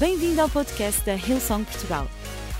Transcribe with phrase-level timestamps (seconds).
[0.00, 2.08] Bem-vindo ao podcast da Hillsong Portugal.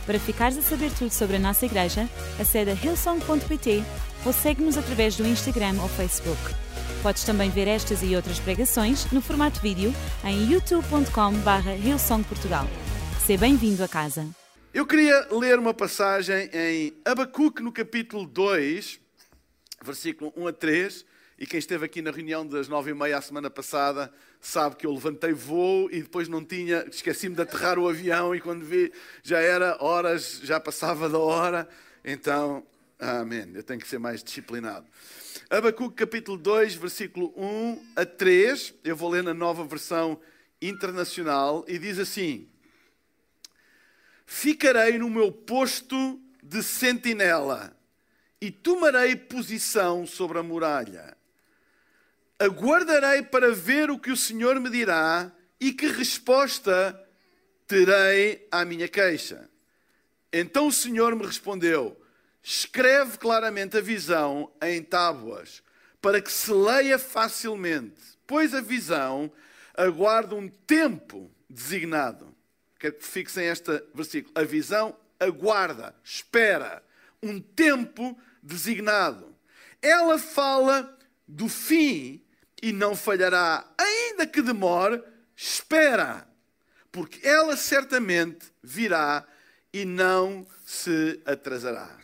[0.04, 2.06] Para ficares a saber tudo sobre a nossa igreja,
[2.38, 3.82] acede a hillsong.pt
[4.26, 6.38] ou segue-nos através do Instagram ou Facebook.
[7.02, 9.90] Podes também ver estas e outras pregações no formato vídeo
[10.22, 12.66] em youtube.com.br hillsongportugal.
[13.24, 14.28] Seja bem-vindo a casa.
[14.74, 19.00] Eu queria ler uma passagem em Abacuque, no capítulo 2,
[19.82, 21.06] versículo 1 a 3.
[21.40, 24.84] E quem esteve aqui na reunião das nove e meia a semana passada sabe que
[24.84, 28.92] eu levantei voo e depois não tinha, esqueci-me de aterrar o avião e quando vi
[29.22, 31.66] já era horas, já passava da hora.
[32.04, 32.62] Então,
[32.98, 34.86] amém, eu tenho que ser mais disciplinado.
[35.48, 40.20] Abacuque capítulo 2, versículo 1 a 3, eu vou ler na nova versão
[40.60, 42.50] internacional e diz assim:
[44.26, 47.74] Ficarei no meu posto de sentinela
[48.38, 51.18] e tomarei posição sobre a muralha.
[52.40, 55.30] Aguardarei para ver o que o Senhor me dirá
[55.60, 56.98] e que resposta
[57.66, 59.46] terei à minha queixa.
[60.32, 62.00] Então o Senhor me respondeu:
[62.42, 65.62] Escreve claramente a visão em tábuas,
[66.00, 69.30] para que se leia facilmente, pois a visão
[69.74, 72.34] aguarda um tempo designado.
[72.78, 74.32] Quero que fixem este versículo.
[74.34, 76.82] A visão aguarda, espera,
[77.22, 79.36] um tempo designado.
[79.82, 82.24] Ela fala do fim
[82.62, 85.02] e não falhará, ainda que demore,
[85.36, 86.26] espera,
[86.92, 89.26] porque ela certamente virá
[89.72, 91.96] e não se atrasará.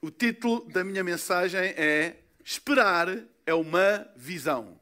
[0.00, 3.08] O título da minha mensagem é Esperar
[3.44, 4.80] é uma visão.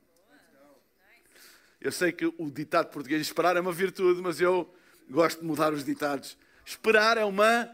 [1.80, 4.74] Eu sei que o ditado português esperar é uma virtude, mas eu
[5.11, 6.36] gosto de mudar os ditados.
[6.64, 7.70] Esperar é uma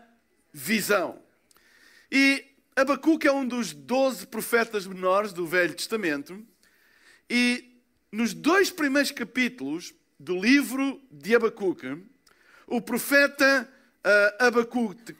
[0.52, 1.22] visão.
[2.10, 2.44] E
[2.74, 6.44] Abacuque é um dos doze profetas menores do Velho Testamento.
[7.30, 12.02] E nos dois primeiros capítulos do livro de Abacuque,
[12.66, 13.70] o profeta
[14.04, 15.14] uh, Abacuque,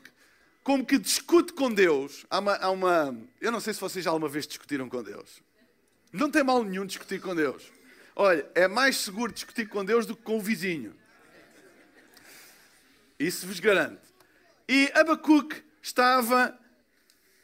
[0.64, 4.10] como que discute com Deus, há uma, há uma, Eu não sei se vocês já
[4.10, 5.40] alguma vez discutiram com Deus.
[6.12, 7.70] Não tem mal nenhum discutir com Deus.
[8.16, 10.94] Olha, é mais seguro discutir com Deus do que com o vizinho.
[13.18, 14.02] Isso vos garanto.
[14.68, 16.58] E Abacuque estava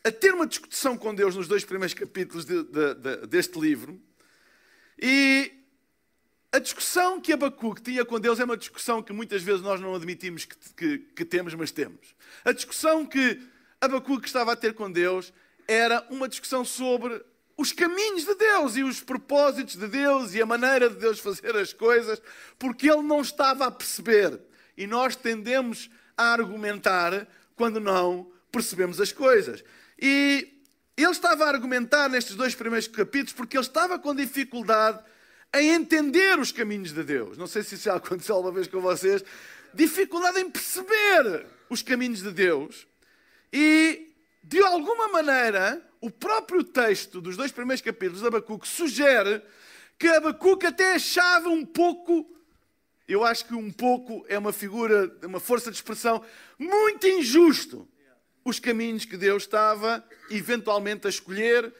[0.02, 4.00] a ter uma discussão com Deus nos dois primeiros capítulos de, de, de, deste livro.
[5.00, 5.52] E
[6.52, 9.94] a discussão que Abacuque tinha com Deus é uma discussão que muitas vezes nós não
[9.94, 12.14] admitimos que, que, que temos, mas temos.
[12.44, 13.40] A discussão que
[13.80, 15.32] Abacuque estava a ter com Deus
[15.68, 17.22] era uma discussão sobre
[17.56, 21.54] os caminhos de Deus e os propósitos de Deus e a maneira de Deus fazer
[21.56, 22.20] as coisas,
[22.58, 24.40] porque ele não estava a perceber.
[24.76, 29.62] E nós tendemos a argumentar quando não percebemos as coisas.
[30.00, 30.55] E
[31.02, 34.98] ele estava a argumentar nestes dois primeiros capítulos porque ele estava com dificuldade
[35.54, 37.36] em entender os caminhos de Deus.
[37.36, 39.22] Não sei se isso já aconteceu alguma vez com vocês.
[39.74, 42.86] Dificuldade em perceber os caminhos de Deus.
[43.52, 49.42] E, de alguma maneira, o próprio texto dos dois primeiros capítulos de Abacuque sugere
[49.98, 52.26] que Abacuque até achava um pouco,
[53.08, 56.22] eu acho que um pouco é uma figura, uma força de expressão,
[56.58, 57.88] muito injusto
[58.46, 61.72] os caminhos que Deus estava eventualmente a escolher.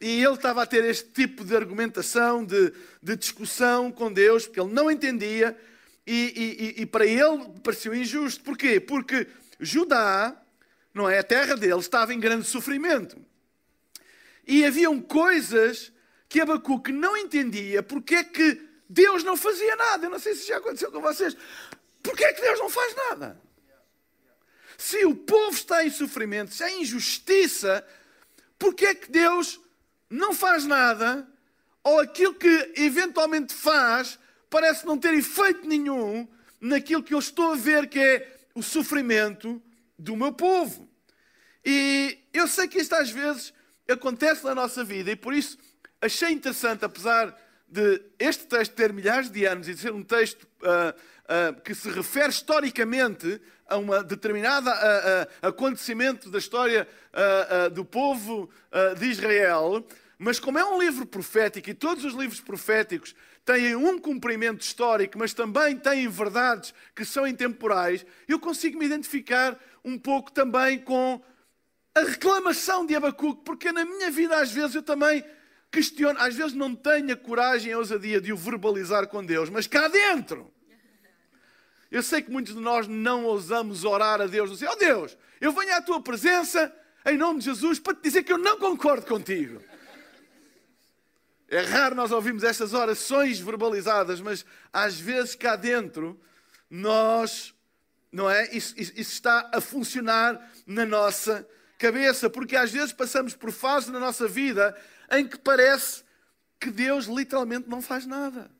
[0.00, 4.58] E ele estava a ter este tipo de argumentação, de, de discussão com Deus, porque
[4.58, 5.56] ele não entendia
[6.06, 8.42] e, e, e para ele pareceu injusto.
[8.42, 8.80] Porquê?
[8.80, 9.26] Porque
[9.60, 10.34] Judá,
[10.94, 11.18] não é?
[11.18, 13.18] A terra dele estava em grande sofrimento.
[14.46, 15.92] E haviam coisas
[16.26, 20.06] que Abacuque não entendia porque é que Deus não fazia nada.
[20.06, 21.36] Eu não sei se já aconteceu com vocês.
[22.02, 23.43] Porquê é que Deus não faz nada?
[24.76, 27.86] Se o povo está em sofrimento, se há injustiça,
[28.58, 29.60] porquê é que Deus
[30.08, 31.26] não faz nada?
[31.82, 34.18] Ou aquilo que eventualmente faz
[34.48, 36.28] parece não ter efeito nenhum
[36.60, 39.60] naquilo que eu estou a ver que é o sofrimento
[39.98, 40.88] do meu povo.
[41.64, 43.52] E eu sei que isto às vezes
[43.88, 45.58] acontece na nossa vida e por isso
[46.00, 47.36] achei interessante, apesar
[47.66, 50.94] de este texto ter milhares de anos e de ser um texto uh,
[51.58, 54.68] uh, que se refere historicamente a um determinado
[55.42, 56.86] acontecimento da história
[57.72, 58.50] do povo
[58.98, 59.86] de Israel,
[60.18, 63.14] mas como é um livro profético e todos os livros proféticos
[63.44, 69.58] têm um cumprimento histórico, mas também têm verdades que são intemporais, eu consigo me identificar
[69.84, 71.20] um pouco também com
[71.94, 75.22] a reclamação de Abacuque, porque na minha vida às vezes eu também
[75.70, 79.50] questiono, às vezes não tenho a coragem e a ousadia de o verbalizar com Deus,
[79.50, 80.50] mas cá dentro.
[81.94, 85.52] Eu sei que muitos de nós não ousamos orar a Deus, dizer, oh Deus, eu
[85.52, 86.74] venho à tua presença
[87.06, 89.62] em nome de Jesus para te dizer que eu não concordo contigo.
[91.46, 96.20] É raro nós ouvirmos estas orações verbalizadas, mas às vezes cá dentro
[96.68, 97.54] nós,
[98.10, 98.52] não é?
[98.52, 101.48] Isso, isso, isso está a funcionar na nossa
[101.78, 104.76] cabeça, porque às vezes passamos por fases na nossa vida
[105.12, 106.02] em que parece
[106.58, 108.50] que Deus literalmente não faz nada.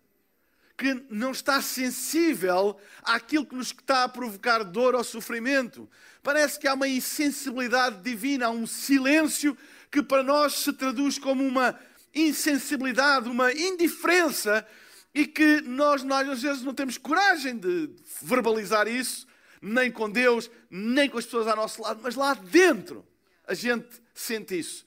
[0.77, 5.89] Que não está sensível àquilo que nos está a provocar dor ou sofrimento.
[6.23, 9.57] Parece que há uma insensibilidade divina, há um silêncio
[9.91, 11.79] que para nós se traduz como uma
[12.15, 14.67] insensibilidade, uma indiferença
[15.15, 17.91] e que nós, nós às vezes não temos coragem de
[18.21, 19.27] verbalizar isso,
[19.63, 23.07] nem com Deus, nem com as pessoas ao nosso lado, mas lá dentro
[23.47, 24.85] a gente sente isso.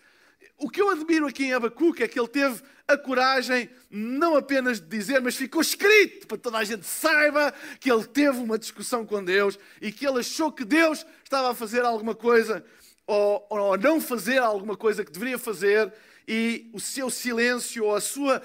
[0.57, 4.80] O que eu admiro aqui em Abacuque é que ele teve a coragem não apenas
[4.80, 9.06] de dizer, mas ficou escrito para toda a gente saiba que ele teve uma discussão
[9.06, 12.63] com Deus e que ele achou que Deus estava a fazer alguma coisa
[13.06, 15.94] ou, ou não fazer alguma coisa que deveria fazer
[16.25, 18.42] e o seu silêncio ou a sua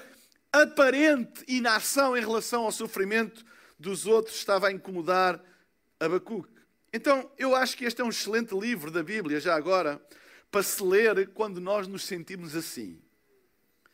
[0.51, 3.45] aparente inação em relação ao sofrimento
[3.79, 5.41] dos outros estava a incomodar
[5.99, 6.53] Abacuque.
[6.91, 10.01] Então, eu acho que este é um excelente livro da Bíblia, já agora,
[10.51, 13.01] para se ler quando nós nos sentimos assim.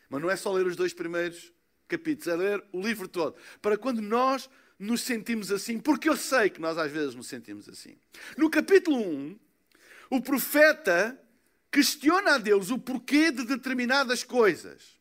[0.10, 1.54] Mas não é só ler os dois primeiros
[1.88, 3.36] capítulos, é ler o livro todo.
[3.62, 7.68] Para quando nós nos sentimos assim, porque eu sei que nós às vezes nos sentimos
[7.68, 7.98] assim.
[8.38, 9.40] No capítulo 1,
[10.10, 11.20] o profeta
[11.72, 14.98] questiona a Deus o porquê de determinadas coisas.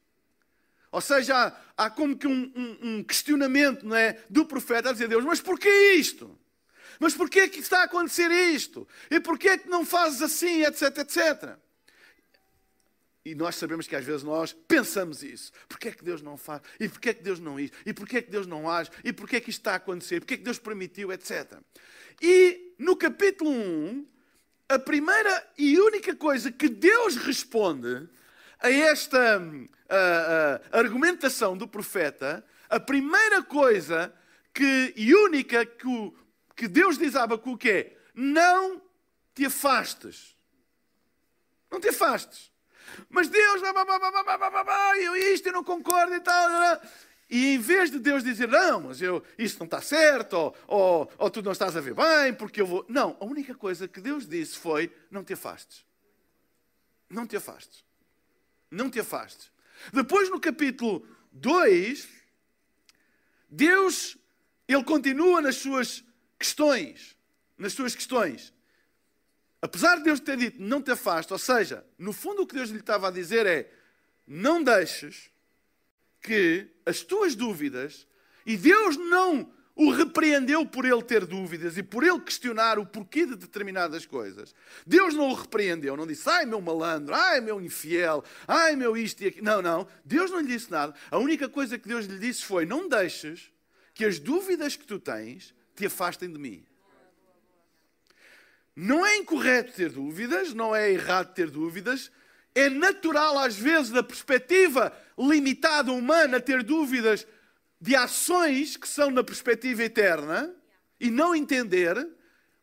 [0.90, 4.93] Ou seja, há, há como que um, um, um, questionamento não é, do profeta a
[4.93, 6.38] dizer a Deus, mas porquê isto?
[6.99, 8.88] Mas porquê é que está a acontecer isto?
[9.11, 11.58] E porquê é que não fazes assim, etc, etc.
[13.28, 15.52] E nós sabemos que às vezes nós pensamos isso.
[15.69, 16.62] Porquê é que Deus não faz?
[16.80, 17.75] E porquê é que Deus não isso?
[17.84, 18.90] E porquê é que Deus não age?
[19.04, 20.20] E porquê é que isto está a acontecer?
[20.20, 21.58] Porquê é que Deus permitiu, etc.
[22.22, 24.06] E no capítulo 1,
[24.70, 28.08] a primeira e única coisa que Deus responde
[28.60, 29.42] a esta
[29.90, 34.12] a, a argumentação do profeta, a primeira coisa
[34.54, 36.14] que, e única que o
[36.56, 38.80] que Deus diz a Abacuque é: não
[39.34, 40.34] te afastes.
[41.70, 42.50] Não te afastes.
[43.08, 43.62] Mas Deus,
[45.00, 46.81] eu isto, eu não concordo e tal.
[47.31, 51.12] E em vez de Deus dizer, não, mas eu, isto não está certo, ou, ou,
[51.19, 52.87] ou tu não estás a ver bem, porque eu vou.
[52.88, 55.85] Não, a única coisa que Deus disse foi: não te afastes.
[57.08, 57.85] Não te afastes.
[58.70, 59.50] Não te afastes.
[59.93, 62.08] Depois, no capítulo 2,
[63.49, 64.17] Deus,
[64.67, 66.05] ele continua nas suas
[66.38, 67.17] questões,
[67.56, 68.52] nas suas questões.
[69.60, 72.70] Apesar de Deus ter dito não te afastes, ou seja, no fundo o que Deus
[72.70, 73.70] lhe estava a dizer é
[74.26, 75.31] não deixes
[76.20, 78.06] que as tuas dúvidas,
[78.44, 83.25] e Deus não o repreendeu por ele ter dúvidas e por ele questionar o porquê
[83.25, 84.52] de determinadas coisas.
[84.84, 89.22] Deus não o repreendeu, não disse, ai meu malandro, ai meu infiel, ai meu isto
[89.22, 89.44] e aquilo.
[89.44, 89.87] Não, não.
[90.04, 90.94] Deus não lhe disse nada.
[91.11, 93.52] A única coisa que Deus lhe disse foi: não deixes
[93.94, 96.66] que as dúvidas que tu tens te afastem de mim.
[98.80, 102.12] Não é incorreto ter dúvidas, não é errado ter dúvidas,
[102.54, 107.26] é natural, às vezes, da perspectiva limitada humana, ter dúvidas
[107.80, 110.54] de ações que são na perspectiva eterna
[111.00, 112.08] e não entender.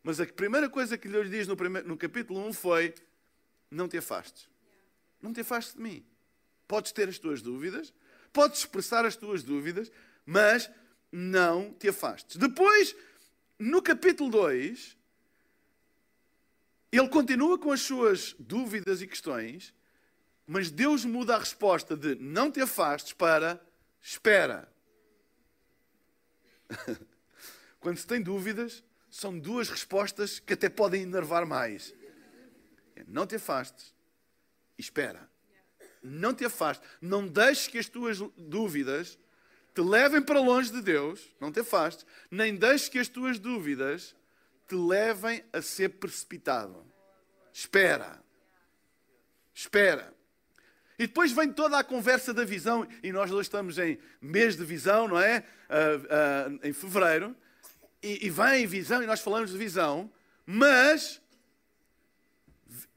[0.02, 2.96] Mas a primeira coisa que Deus diz no, primeiro, no capítulo 1 foi:
[3.70, 4.48] não te afastes.
[5.22, 6.06] Não te afastes de mim.
[6.66, 7.94] Podes ter as tuas dúvidas,
[8.32, 9.92] podes expressar as tuas dúvidas,
[10.26, 10.72] mas
[11.12, 12.38] não te afastes.
[12.38, 12.96] Depois,
[13.60, 14.96] no capítulo 2,
[16.92, 19.74] ele continua com as suas dúvidas e questões,
[20.48, 23.60] mas Deus muda a resposta de não te afastes para
[24.02, 24.72] espera.
[27.80, 31.94] Quando se tem dúvidas, são duas respostas que até podem enervar mais.
[33.08, 33.94] Não te afastes
[34.78, 35.30] e espera.
[36.02, 36.88] Não te afastes.
[37.02, 39.18] Não deixes que as tuas dúvidas
[39.74, 44.16] te levem para longe de Deus, não te afastes, nem deixes que as tuas dúvidas
[44.68, 46.86] te levem a ser precipitado.
[47.54, 48.22] Espera.
[49.54, 50.14] Espera.
[50.98, 54.64] E depois vem toda a conversa da visão, e nós hoje estamos em mês de
[54.64, 55.44] visão, não é?
[55.70, 57.36] Uh, uh, em fevereiro.
[58.02, 60.12] E, e vem visão, e nós falamos de visão,
[60.46, 61.22] mas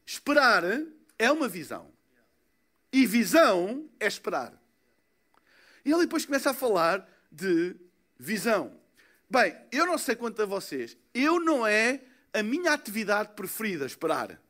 [0.07, 0.63] esperar
[1.19, 1.91] é uma visão.
[2.93, 4.53] E visão é esperar.
[5.85, 7.75] E ele depois começa a falar de
[8.19, 8.79] visão.
[9.31, 12.01] Bem, eu não sei quanto a vocês, eu não é
[12.33, 14.41] a minha atividade preferida esperar.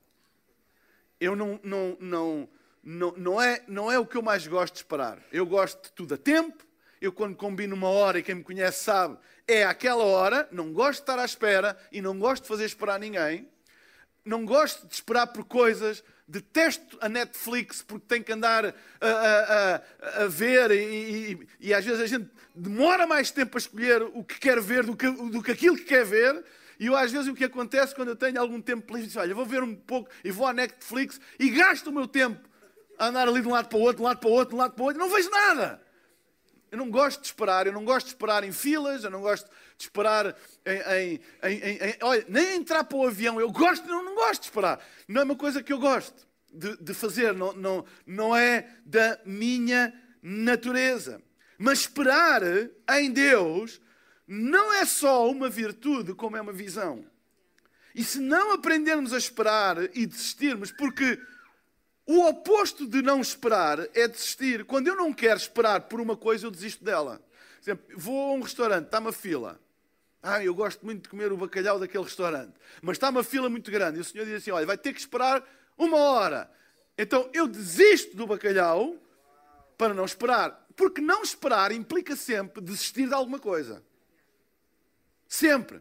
[1.21, 2.49] Eu não, não, não,
[2.83, 5.19] não, não, é, não é o que eu mais gosto de esperar.
[5.33, 6.65] Eu gosto de tudo a tempo.
[7.01, 10.49] Eu, quando combino uma hora, e quem me conhece sabe, é aquela hora.
[10.53, 13.49] Não gosto de estar à espera e não gosto de fazer esperar ninguém.
[14.29, 19.75] Não gosto de esperar por coisas, detesto a Netflix porque tem que andar a, a,
[19.77, 24.03] a, a ver e, e, e, às vezes a gente demora mais tempo a escolher
[24.03, 26.45] o que quer ver do que, do que aquilo que quer ver.
[26.79, 29.35] E eu, às vezes, o que acontece quando eu tenho algum tempo livre, digo, olha,
[29.35, 32.49] vou ver um pouco e vou à Netflix e gasto o meu tempo
[32.99, 34.51] a andar ali de um lado para o outro, de um lado para o outro,
[34.51, 35.83] de um lado para o outro, e não vejo nada.
[36.71, 39.51] Eu não gosto de esperar, eu não gosto de esperar em filas, eu não gosto
[39.79, 41.21] de esperar em.
[41.43, 44.47] em, em, em olha, nem entrar para o avião, eu gosto, não, não gosto de
[44.49, 44.85] esperar.
[45.07, 49.19] Não é uma coisa que eu gosto de, de fazer, não, não, não é da
[49.25, 51.23] minha natureza.
[51.57, 52.43] Mas esperar
[52.91, 53.81] em Deus
[54.27, 57.05] não é só uma virtude, como é uma visão.
[57.95, 61.21] E se não aprendermos a esperar e desistirmos, porque
[62.07, 64.65] o oposto de não esperar é desistir.
[64.65, 67.21] Quando eu não quero esperar por uma coisa, eu desisto dela.
[67.57, 69.61] Por exemplo, vou a um restaurante, está uma fila.
[70.23, 72.55] Ah, eu gosto muito de comer o bacalhau daquele restaurante.
[72.83, 73.99] Mas está uma fila muito grande.
[73.99, 75.45] E o senhor diz assim: olha, vai ter que esperar
[75.77, 76.51] uma hora.
[76.97, 78.97] Então eu desisto do bacalhau
[79.77, 80.67] para não esperar.
[80.77, 83.83] Porque não esperar implica sempre desistir de alguma coisa.
[85.29, 85.81] Sempre.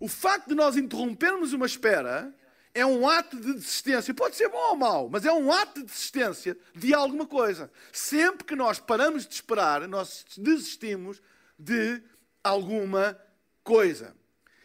[0.00, 2.34] O facto de nós interrompermos uma espera
[2.72, 4.12] é um ato de desistência.
[4.12, 7.70] Pode ser bom ou mau, mas é um ato de desistência de alguma coisa.
[7.92, 11.22] Sempre que nós paramos de esperar, nós desistimos
[11.56, 12.02] de
[12.42, 13.24] alguma coisa.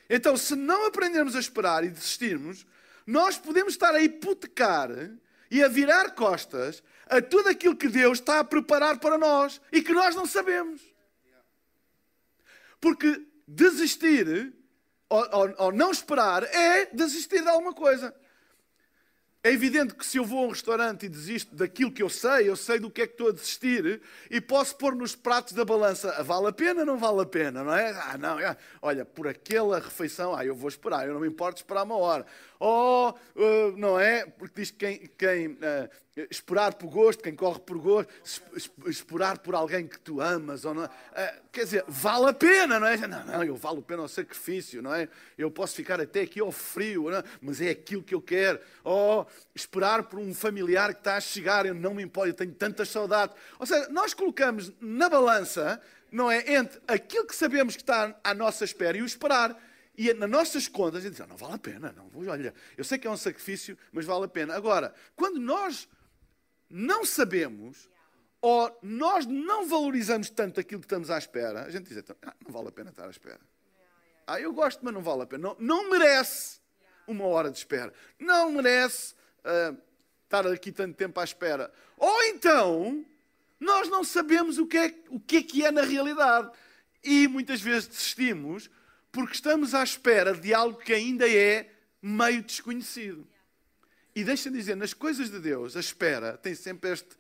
[0.10, 2.66] Então, se não aprendermos a esperar e desistirmos,
[3.06, 4.90] nós podemos estar a hipotecar
[5.50, 9.82] e a virar costas a tudo aquilo que Deus está a preparar para nós e
[9.82, 10.82] que nós não sabemos.
[12.80, 14.54] Porque desistir
[15.10, 18.16] ou, ou, ou não esperar é desistir de alguma coisa.
[19.42, 22.50] É evidente que se eu vou a um restaurante e desisto daquilo que eu sei,
[22.50, 25.64] eu sei do que é que estou a desistir e posso pôr nos pratos da
[25.64, 27.92] balança, ah, vale a pena ou não vale a pena, não é?
[27.92, 28.58] Ah, não, é.
[28.82, 32.26] olha, por aquela refeição, ah, eu vou esperar, eu não me importo esperar uma hora.
[32.60, 34.26] Ou, uh, não é?
[34.26, 35.90] Porque diz que quem, quem uh,
[36.30, 38.12] esperar por gosto, quem corre por gosto,
[38.86, 40.90] esperar por alguém que tu amas, ou não, uh,
[41.54, 42.98] quer dizer, vale a pena, não é?
[42.98, 45.08] Não, não, eu valo a pena o sacrifício, não é?
[45.38, 47.24] Eu posso ficar até aqui ao frio, é?
[47.42, 48.60] mas é aquilo que eu quero.
[48.84, 49.26] Ou
[49.56, 52.90] esperar por um familiar que está a chegar, eu não me importo, eu tenho tantas
[52.90, 53.34] saudades.
[53.58, 56.56] Ou seja, nós colocamos na balança, não é?
[56.56, 59.58] Entre aquilo que sabemos que está à nossa espera e o esperar.
[60.00, 62.98] E nas nossas contas, a gente diz, não vale a pena, não, olha, eu sei
[62.98, 64.56] que é um sacrifício, mas vale a pena.
[64.56, 65.90] Agora, quando nós
[66.70, 67.90] não sabemos,
[68.40, 72.34] ou nós não valorizamos tanto aquilo que estamos à espera, a gente diz, então, ah,
[72.42, 73.42] não vale a pena estar à espera.
[74.26, 75.50] Ah, eu gosto, mas não vale a pena.
[75.50, 76.62] Não, não merece
[77.06, 77.94] uma hora de espera.
[78.18, 79.78] Não merece uh,
[80.24, 81.74] estar aqui tanto tempo à espera.
[81.98, 83.06] Ou então,
[83.60, 86.50] nós não sabemos o que, é, o que é que é na realidade.
[87.04, 88.70] E muitas vezes desistimos
[89.12, 93.28] porque estamos à espera de algo que ainda é meio desconhecido.
[94.16, 97.18] E deixa-me dizer, nas coisas de Deus, a espera tem sempre este,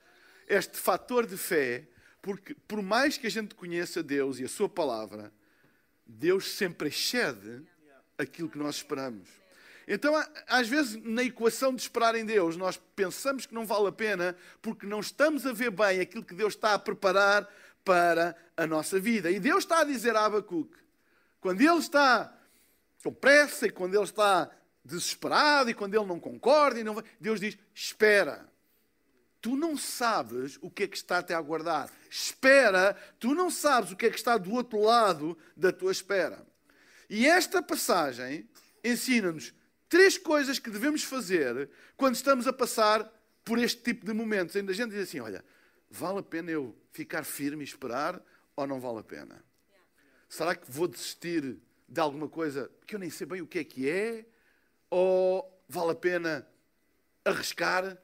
[0.48, 1.88] este fator de fé,
[2.22, 5.31] porque por mais que a gente conheça Deus e a Sua palavra,
[6.05, 7.63] Deus sempre excede
[8.17, 9.29] aquilo que nós esperamos.
[9.88, 10.13] Então,
[10.48, 14.36] às vezes, na equação de esperar em Deus, nós pensamos que não vale a pena
[14.62, 17.50] porque não estamos a ver bem aquilo que Deus está a preparar
[17.84, 19.31] para a nossa vida.
[19.31, 20.77] E Deus está a dizer a Abacuque:
[21.39, 22.34] quando ele está
[23.03, 24.50] com pressa e quando ele está
[24.84, 27.01] desesperado e quando ele não concorda, e não...
[27.19, 28.50] Deus diz: Espera,
[29.41, 31.89] tu não sabes o que é que está a te aguardar.
[32.10, 36.46] Espera, tu não sabes o que é que está do outro lado da tua espera.
[37.10, 38.48] E esta passagem
[38.84, 39.53] ensina-nos
[39.88, 43.12] três coisas que devemos fazer quando estamos a passar
[43.43, 44.55] por este tipo de momentos.
[44.55, 45.43] Ainda a gente diz assim: olha,
[45.89, 48.22] vale a pena eu ficar firme e esperar
[48.55, 49.49] ou não vale a pena?
[50.29, 51.57] Será que vou desistir
[51.88, 54.25] de alguma coisa que eu nem sei bem o que é que é?
[54.91, 56.48] Ou vale a pena
[57.25, 57.98] arriscar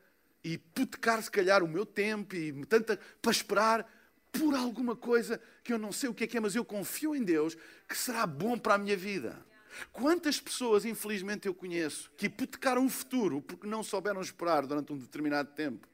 [0.44, 3.91] e hipotecar, se calhar, o meu tempo e tanta, para esperar
[4.32, 7.15] por alguma coisa que eu não sei o que é que é, mas eu confio
[7.15, 7.55] em Deus
[7.88, 9.46] que será bom para a minha vida?
[9.91, 14.98] Quantas pessoas, infelizmente, eu conheço que hipotecaram o futuro porque não souberam esperar durante um
[14.98, 15.88] determinado tempo?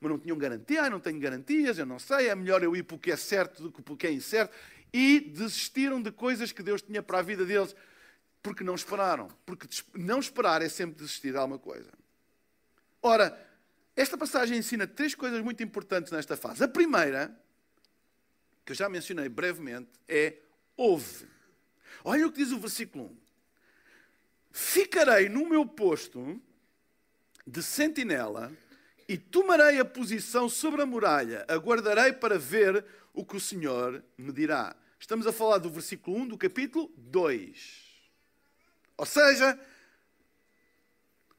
[0.00, 2.82] Mas não tinham garantia, ah, não tenho garantias, eu não sei, é melhor eu ir
[2.82, 4.54] porque é certo do que porque é incerto
[4.92, 7.74] e desistiram de coisas que Deus tinha para a vida deles
[8.42, 9.28] porque não esperaram.
[9.46, 11.90] Porque não esperar é sempre desistir de alguma coisa.
[13.02, 13.38] Ora,
[13.96, 16.62] esta passagem ensina três coisas muito importantes nesta fase.
[16.64, 17.34] A primeira,
[18.64, 20.36] que eu já mencionei brevemente, é
[20.76, 21.26] ouve.
[22.04, 23.16] Olha o que diz o versículo 1.
[24.52, 26.40] Ficarei no meu posto
[27.46, 28.52] de sentinela
[29.08, 34.32] e tomarei a posição sobre a muralha, aguardarei para ver o que o Senhor me
[34.32, 34.74] dirá.
[34.98, 37.90] Estamos a falar do versículo 1 do capítulo 2.
[38.96, 39.58] Ou seja,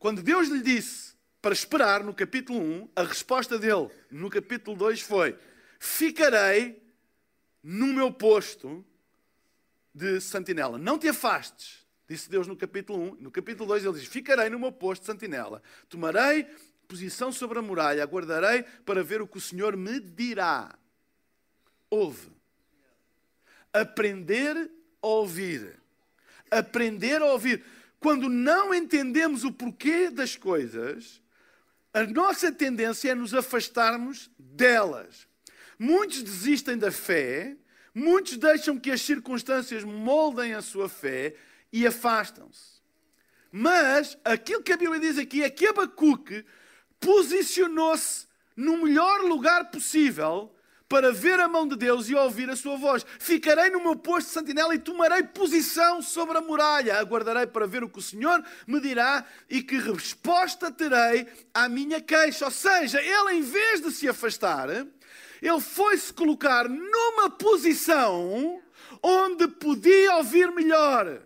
[0.01, 5.00] Quando Deus lhe disse para esperar no capítulo 1, a resposta dele no capítulo 2
[5.01, 5.38] foi:
[5.80, 6.82] Ficarei
[7.62, 8.84] no meu posto
[9.94, 10.80] de sentinela.
[10.80, 13.16] Não te afastes, disse Deus no capítulo 1.
[13.22, 15.62] No capítulo 2 ele diz: Ficarei no meu posto de sentinela.
[15.88, 16.48] Tomarei
[16.88, 20.75] posição sobre a muralha, aguardarei para ver o que o Senhor me dirá.
[21.92, 22.32] Ouve.
[23.74, 24.72] Aprender
[25.02, 25.78] a ouvir.
[26.50, 27.64] Aprender a ouvir.
[28.00, 31.22] Quando não entendemos o porquê das coisas,
[31.94, 35.28] a nossa tendência é nos afastarmos delas.
[35.78, 37.58] Muitos desistem da fé,
[37.94, 41.36] muitos deixam que as circunstâncias moldem a sua fé
[41.72, 42.82] e afastam-se.
[43.52, 46.46] Mas aquilo que a Bíblia diz aqui é que Abacuque
[47.00, 50.56] posicionou-se no melhor lugar possível
[50.92, 53.06] para ver a mão de Deus e ouvir a sua voz.
[53.18, 57.00] Ficarei no meu posto de sentinela e tomarei posição sobre a muralha.
[57.00, 62.02] Aguardarei para ver o que o Senhor me dirá e que resposta terei à minha
[62.02, 62.44] queixa.
[62.44, 68.62] Ou seja, ele, em vez de se afastar, ele foi se colocar numa posição
[69.02, 71.22] onde podia ouvir melhor.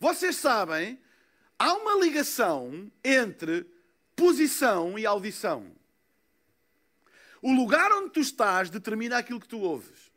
[0.00, 0.98] Vocês sabem,
[1.58, 3.66] há uma ligação entre
[4.16, 5.81] posição e audição.
[7.42, 10.12] O lugar onde tu estás determina aquilo que tu ouves.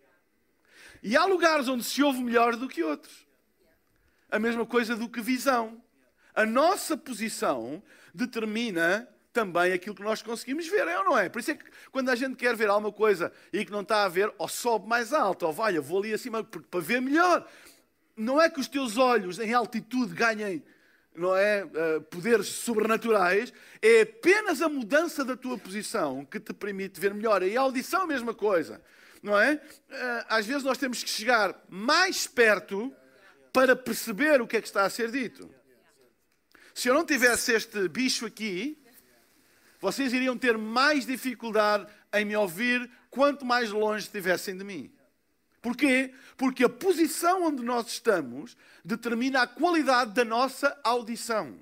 [1.01, 3.25] E há lugares onde se ouve melhor do que outros.
[4.29, 5.81] A mesma coisa do que visão.
[6.35, 7.81] A nossa posição
[8.13, 11.27] determina também aquilo que nós conseguimos ver, é ou não é?
[11.27, 14.05] Por isso é que quando a gente quer ver alguma coisa e que não está
[14.05, 17.45] a ver, ou sobe mais alto, ou vai, eu vou ali acima para ver melhor.
[18.15, 20.63] Não é que os teus olhos em altitude ganhem
[21.15, 26.99] não é, uh, poderes sobrenaturais, é apenas a mudança da tua posição que te permite
[26.99, 27.43] ver melhor.
[27.43, 28.81] E a audição é a mesma coisa,
[29.21, 29.53] não é?
[29.53, 32.93] Uh, às vezes nós temos que chegar mais perto
[33.53, 35.49] para perceber o que é que está a ser dito.
[36.73, 38.77] Se eu não tivesse este bicho aqui,
[39.79, 44.91] vocês iriam ter mais dificuldade em me ouvir quanto mais longe estivessem de mim.
[45.65, 46.13] Porquê?
[46.37, 51.55] Porque a posição onde nós estamos determina a qualidade da nossa audição.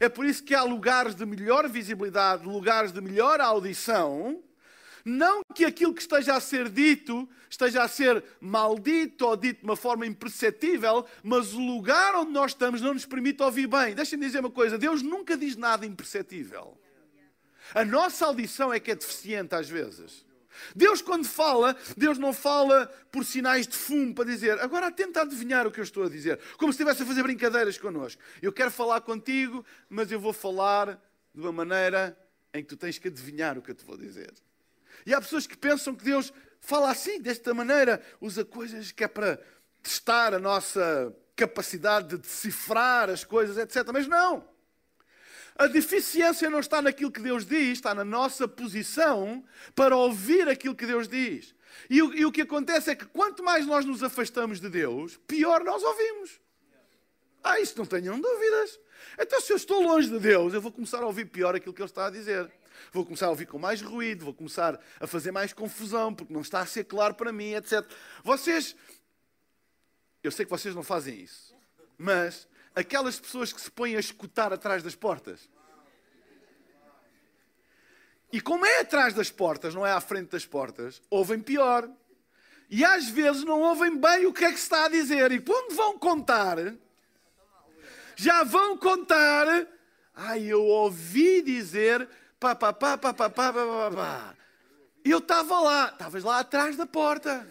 [0.00, 4.42] É por isso que há lugares de melhor visibilidade, lugares de melhor audição.
[5.04, 9.64] Não que aquilo que esteja a ser dito esteja a ser maldito ou dito de
[9.64, 13.94] uma forma imperceptível, mas o lugar onde nós estamos não nos permite ouvir bem.
[13.94, 16.80] Deixem-me dizer uma coisa: Deus nunca diz nada imperceptível.
[17.74, 20.24] A nossa audição é que é deficiente às vezes.
[20.74, 25.66] Deus, quando fala, Deus não fala por sinais de fumo para dizer, agora tenta adivinhar
[25.66, 28.20] o que eu estou a dizer, como se estivesse a fazer brincadeiras connosco.
[28.40, 31.00] Eu quero falar contigo, mas eu vou falar
[31.34, 32.16] de uma maneira
[32.52, 34.32] em que tu tens que adivinhar o que eu te vou dizer.
[35.06, 39.08] E há pessoas que pensam que Deus fala assim, desta maneira, usa coisas que é
[39.08, 39.40] para
[39.82, 43.88] testar a nossa capacidade de decifrar as coisas, etc.
[43.92, 44.46] Mas não.
[45.56, 50.74] A deficiência não está naquilo que Deus diz, está na nossa posição para ouvir aquilo
[50.74, 51.54] que Deus diz.
[51.88, 55.18] E o, e o que acontece é que quanto mais nós nos afastamos de Deus,
[55.26, 56.40] pior nós ouvimos.
[57.42, 58.78] Ah, isso não tenham dúvidas.
[59.18, 61.82] Então, se eu estou longe de Deus, eu vou começar a ouvir pior aquilo que
[61.82, 62.50] Ele está a dizer.
[62.92, 66.40] Vou começar a ouvir com mais ruído, vou começar a fazer mais confusão, porque não
[66.40, 67.84] está a ser claro para mim, etc.
[68.22, 68.76] Vocês,
[70.22, 71.54] eu sei que vocês não fazem isso,
[71.98, 75.48] mas aquelas pessoas que se põem a escutar atrás das portas.
[78.32, 81.88] E como é atrás das portas, não é à frente das portas, ouvem pior.
[82.70, 85.30] E às vezes não ouvem bem o que é que se está a dizer.
[85.32, 86.56] E quando vão contar,
[88.16, 89.46] já vão contar.
[90.14, 92.08] Ai, eu ouvi dizer
[92.40, 94.34] pá, pá, pá, pá, pá, pá, pá, pá.
[95.04, 97.46] Eu estava lá, estavas lá atrás da porta.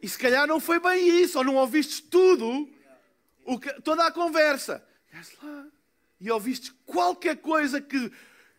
[0.00, 2.68] E se calhar não foi bem isso, ou não ouviste tudo
[3.60, 4.86] que, toda a conversa.
[6.20, 8.12] e ouviste qualquer coisa que.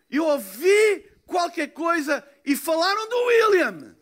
[0.09, 3.95] Eu ouvi qualquer coisa e falaram do William.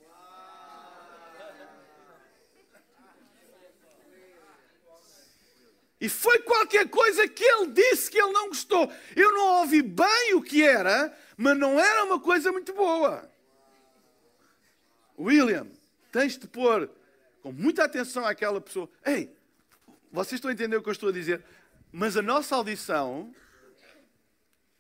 [6.02, 8.92] E foi qualquer coisa que ele disse que ele não gostou.
[9.16, 13.32] Eu não ouvi bem o que era, mas não era uma coisa muito boa.
[15.18, 15.68] William,
[16.12, 16.90] tens de pôr
[17.44, 18.90] com muita atenção àquela pessoa.
[19.06, 19.32] Ei,
[20.12, 21.44] vocês estão a entender o que eu estou a dizer?
[21.92, 23.34] Mas a nossa audição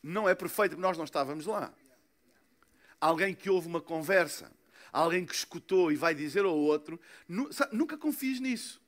[0.04, 1.74] não é perfeita porque nós não estávamos lá.
[3.00, 4.52] Alguém que ouve uma conversa,
[4.92, 7.00] alguém que escutou e vai dizer ao outro,
[7.72, 8.82] nunca confies nisso.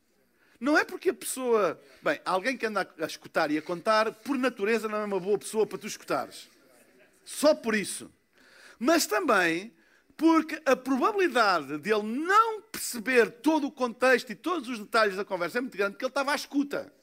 [0.60, 1.82] Não é porque a pessoa.
[2.02, 5.38] Bem, alguém que anda a escutar e a contar, por natureza não é uma boa
[5.38, 6.50] pessoa para tu escutares.
[7.26, 8.12] Só por isso.
[8.80, 9.74] Mas também
[10.18, 15.26] porque a probabilidade de ele não perceber todo o contexto e todos os detalhes da
[15.26, 16.94] conversa é muito grande, porque ele estava à escuta.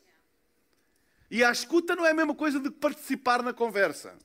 [1.31, 4.17] E a escuta não é a mesma coisa de participar na conversa.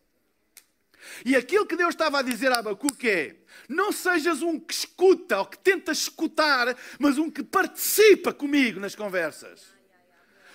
[1.24, 3.36] E aquilo que Deus estava a dizer a Abacuque é:
[3.70, 8.96] não sejas um que escuta ou que tenta escutar, mas um que participa comigo nas
[8.96, 9.76] conversas.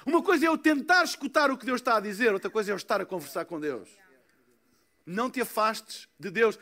[0.05, 2.73] Uma coisa é eu tentar escutar o que Deus está a dizer, outra coisa é
[2.73, 3.89] eu estar a conversar com Deus.
[5.05, 6.59] Não te afastes de Deus.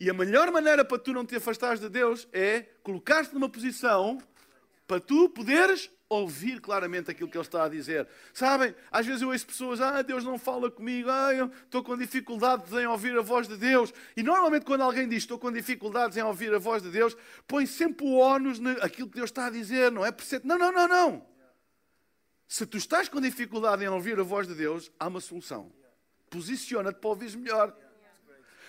[0.00, 4.18] E a melhor maneira para tu não te afastares de Deus é colocar-te numa posição
[4.86, 8.08] para tu poderes ouvir claramente aquilo que Ele está a dizer.
[8.32, 11.96] Sabem, às vezes eu ouço pessoas, ah, Deus não fala comigo, ah, eu estou com
[11.96, 13.92] dificuldades em ouvir a voz de Deus.
[14.16, 17.14] E normalmente quando alguém diz, estou com dificuldades em ouvir a voz de Deus,
[17.46, 20.14] põe sempre o ónus naquilo que Deus está a dizer, não é?
[20.42, 21.26] Não, não, não, não.
[22.46, 25.70] Se tu estás com dificuldade em ouvir a voz de Deus, há uma solução.
[26.30, 27.76] Posiciona-te para ouvir melhor.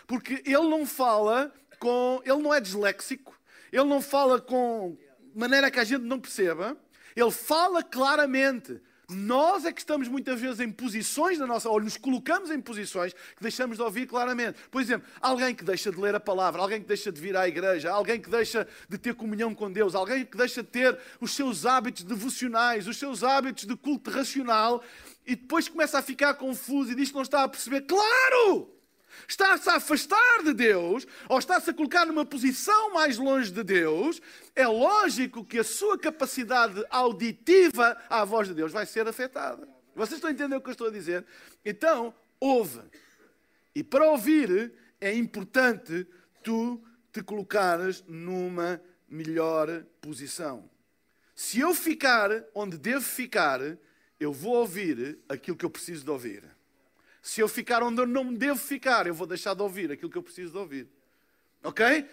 [0.09, 2.21] Porque Ele não fala com...
[2.25, 3.33] Ele não é disléxico.
[3.71, 4.97] Ele não fala com
[5.33, 6.75] maneira que a gente não perceba
[7.15, 8.81] ele fala claramente.
[9.11, 13.11] Nós é que estamos muitas vezes em posições na nossa, ou nos colocamos em posições
[13.11, 14.59] que deixamos de ouvir claramente.
[14.69, 17.47] Por exemplo, alguém que deixa de ler a palavra, alguém que deixa de vir à
[17.47, 21.31] igreja, alguém que deixa de ter comunhão com Deus, alguém que deixa de ter os
[21.31, 24.83] seus hábitos devocionais, os seus hábitos de culto racional,
[25.25, 27.81] e depois começa a ficar confuso e diz que não está a perceber.
[27.81, 28.78] Claro!
[29.27, 34.21] Está-se a afastar de Deus, ou está-se a colocar numa posição mais longe de Deus,
[34.55, 39.67] é lógico que a sua capacidade auditiva à voz de Deus vai ser afetada.
[39.95, 41.25] Vocês estão a entender o que eu estou a dizer?
[41.65, 42.81] Então, ouve.
[43.75, 46.07] E para ouvir, é importante
[46.43, 50.69] tu te colocares numa melhor posição.
[51.35, 53.59] Se eu ficar onde devo ficar,
[54.19, 56.43] eu vou ouvir aquilo que eu preciso de ouvir.
[57.29, 60.17] Se eu ficar onde eu não devo ficar, eu vou deixar de ouvir aquilo que
[60.17, 60.87] eu preciso de ouvir.
[61.63, 62.09] Ok?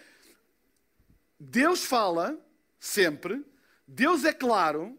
[1.41, 2.39] Deus fala
[2.79, 3.43] sempre,
[3.89, 4.95] Deus é claro,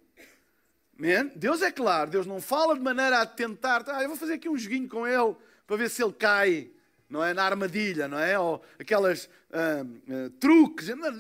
[0.98, 1.28] man?
[1.36, 4.50] Deus é claro, Deus não fala de maneira a tentar, ah, eu vou fazer aqui
[4.50, 5.36] um joguinho com ele
[5.68, 6.72] para ver se ele cai,
[7.08, 7.32] não é?
[7.36, 8.40] Na armadilha, não é?
[8.40, 10.88] Ou aquelas ah, ah, truques.
[10.88, 11.12] Deus não,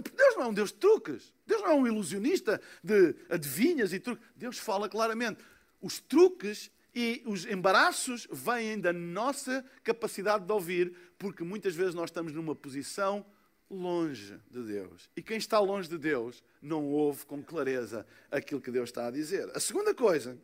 [0.00, 1.32] Deus não é um Deus de truques.
[1.46, 4.26] Deus não é um ilusionista de adivinhas e truques.
[4.34, 5.40] Deus fala claramente.
[5.80, 12.10] Os truques e os embaraços vêm da nossa capacidade de ouvir, porque muitas vezes nós
[12.10, 13.24] estamos numa posição
[13.70, 15.08] longe de Deus.
[15.16, 19.10] E quem está longe de Deus não ouve com clareza aquilo que Deus está a
[19.10, 19.48] dizer.
[19.54, 20.36] A segunda coisa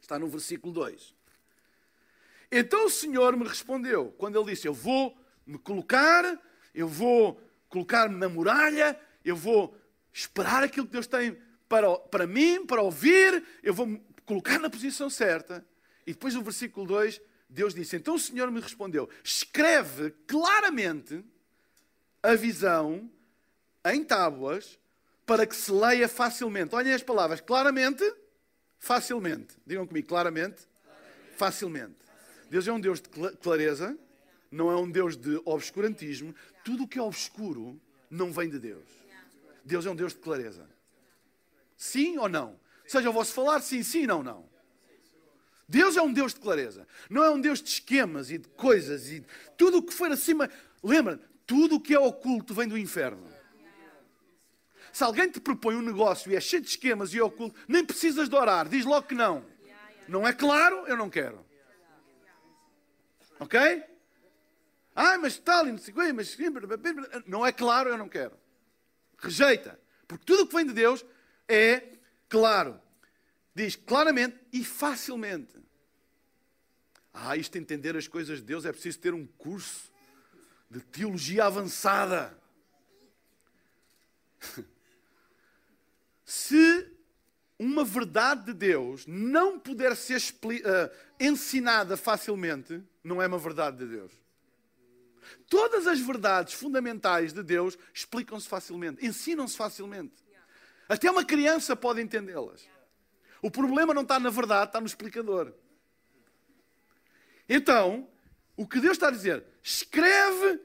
[0.00, 1.14] está no versículo 2.
[2.52, 6.40] Então o Senhor me respondeu, quando ele disse: Eu vou me colocar,
[6.72, 9.76] eu vou colocar-me na muralha, eu vou
[10.12, 11.36] esperar aquilo que Deus tem
[11.68, 15.64] para, para mim, para ouvir, eu vou colocar na posição certa.
[16.06, 21.24] E depois no versículo 2, Deus disse: Então o Senhor me respondeu: escreve claramente
[22.22, 23.10] a visão
[23.84, 24.78] em tábuas
[25.26, 26.74] para que se leia facilmente.
[26.74, 28.04] Olhem as palavras: claramente,
[28.78, 29.56] facilmente.
[29.66, 31.36] Digam comigo: claramente, claramente.
[31.36, 31.96] facilmente.
[32.50, 33.08] Deus é um Deus de
[33.40, 33.98] clareza,
[34.50, 36.34] não é um Deus de obscurantismo.
[36.64, 38.84] Tudo o que é obscuro não vem de Deus.
[39.64, 40.68] Deus é um Deus de clareza.
[41.76, 42.58] Sim ou não?
[42.94, 44.48] Seja o vosso falar, sim, sim, não, não.
[45.68, 46.86] Deus é um Deus de clareza.
[47.10, 49.26] Não é um Deus de esquemas e de coisas e
[49.56, 50.48] tudo o que for acima.
[50.80, 53.28] Lembra, tudo o que é oculto vem do inferno.
[54.92, 57.84] Se alguém te propõe um negócio e é cheio de esquemas e é oculto, nem
[57.84, 59.44] precisas de orar, diz logo que não.
[60.06, 61.44] Não é claro, eu não quero.
[63.40, 63.58] Ok?
[64.94, 66.36] Ah, mas tal, não sei mas
[67.26, 68.38] não é claro, eu não quero.
[69.18, 69.80] Rejeita.
[70.06, 71.04] Porque tudo o que vem de Deus
[71.48, 71.88] é
[72.28, 72.83] claro.
[73.54, 75.54] Diz claramente e facilmente.
[77.12, 79.92] Ah, isto entender as coisas de Deus é preciso ter um curso
[80.68, 82.36] de teologia avançada.
[86.24, 86.90] Se
[87.56, 90.90] uma verdade de Deus não puder ser uh,
[91.20, 94.12] ensinada facilmente, não é uma verdade de Deus.
[95.48, 100.12] Todas as verdades fundamentais de Deus explicam-se facilmente, ensinam-se facilmente.
[100.88, 102.73] Até uma criança pode entendê-las.
[103.44, 105.52] O problema não está na verdade, está no explicador.
[107.46, 108.08] Então,
[108.56, 109.44] o que Deus está a dizer?
[109.62, 110.62] Escreve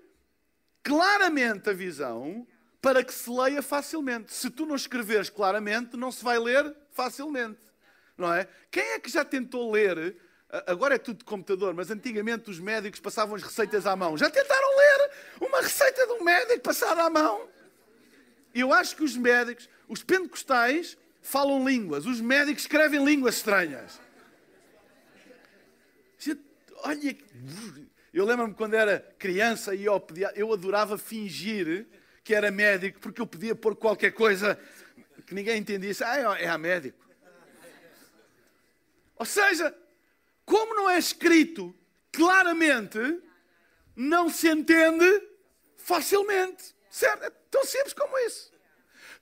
[0.81, 2.47] claramente a visão
[2.81, 4.33] para que se leia facilmente.
[4.33, 7.59] Se tu não escreveres claramente, não se vai ler facilmente.
[8.17, 8.47] Não é?
[8.71, 10.15] Quem é que já tentou ler?
[10.65, 14.17] Agora é tudo de computador, mas antigamente os médicos passavam as receitas à mão.
[14.17, 15.11] Já tentaram ler
[15.41, 17.45] uma receita de um médico passada à mão?
[18.55, 23.99] Eu acho que os médicos, os pentecostais, falam línguas, os médicos escrevem línguas estranhas.
[26.83, 27.17] Olha,
[28.13, 31.87] eu lembro-me quando era criança e eu, adorava fingir
[32.23, 34.59] que era médico, porque eu podia pôr qualquer coisa
[35.25, 36.03] que ninguém entendisse.
[36.03, 37.05] Ah, é, é a médico.
[39.15, 39.75] Ou seja,
[40.45, 41.75] como não é escrito
[42.11, 43.21] claramente,
[43.95, 45.27] não se entende
[45.75, 46.75] facilmente.
[46.89, 47.23] Certo?
[47.23, 48.51] É tão simples como isso.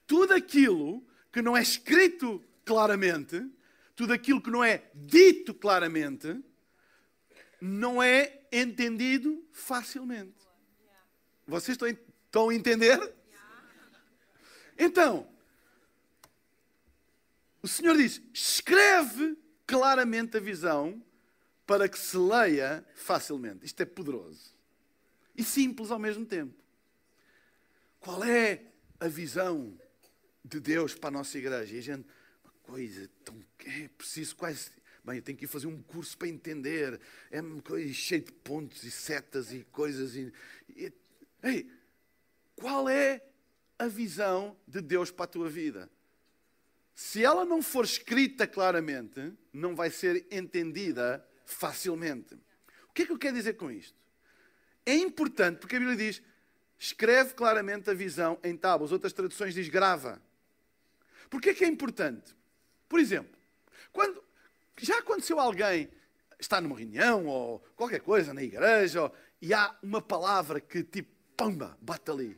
[0.06, 1.06] Tudo aquilo
[1.38, 3.48] que não é escrito claramente,
[3.94, 6.42] tudo aquilo que não é dito claramente,
[7.60, 10.34] não é entendido facilmente.
[11.46, 13.14] Vocês estão, estão a entender?
[14.76, 15.28] Então,
[17.62, 21.00] o Senhor diz: escreve claramente a visão
[21.64, 23.64] para que se leia facilmente.
[23.64, 24.56] Isto é poderoso
[25.36, 26.60] e simples ao mesmo tempo.
[28.00, 28.64] Qual é
[28.98, 29.78] a visão
[30.44, 31.74] de Deus para a nossa igreja?
[31.74, 32.06] E a gente,
[32.44, 33.38] uma coisa tão.
[33.64, 34.70] É preciso quase.
[35.04, 37.00] Bem, eu tenho que ir fazer um curso para entender.
[37.30, 40.14] É uma coisa cheia de pontos e setas e coisas.
[40.14, 40.32] E,
[40.76, 40.92] e,
[41.42, 41.70] ei,
[42.56, 43.24] qual é
[43.78, 45.90] a visão de Deus para a tua vida?
[46.94, 52.34] Se ela não for escrita claramente, não vai ser entendida facilmente.
[52.88, 53.96] O que é que eu quero dizer com isto?
[54.84, 56.20] É importante, porque a Bíblia diz:
[56.76, 58.90] escreve claramente a visão em tábuas.
[58.90, 60.20] Outras traduções diz grava.
[61.32, 62.36] É que é importante?
[62.88, 63.36] Por exemplo,
[63.92, 64.22] quando,
[64.80, 65.90] já aconteceu alguém
[66.38, 71.10] está numa reunião ou qualquer coisa na igreja ou, e há uma palavra que tipo,
[71.36, 72.36] pamba, bate ali.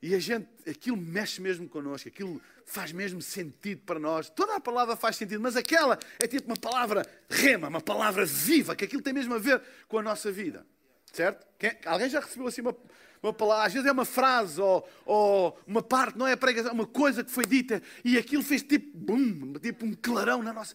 [0.00, 4.30] E a gente, aquilo mexe mesmo connosco, aquilo faz mesmo sentido para nós.
[4.30, 8.76] Toda a palavra faz sentido, mas aquela é tipo uma palavra rema, uma palavra viva,
[8.76, 10.64] que aquilo tem mesmo a ver com a nossa vida.
[11.12, 11.44] Certo?
[11.58, 12.76] Quem, alguém já recebeu assim uma,
[13.22, 16.72] uma palavra, às vezes é uma frase ou, ou uma parte, não é a pregação,
[16.72, 20.74] uma coisa que foi dita e aquilo fez tipo, bum, tipo um clarão na nossa.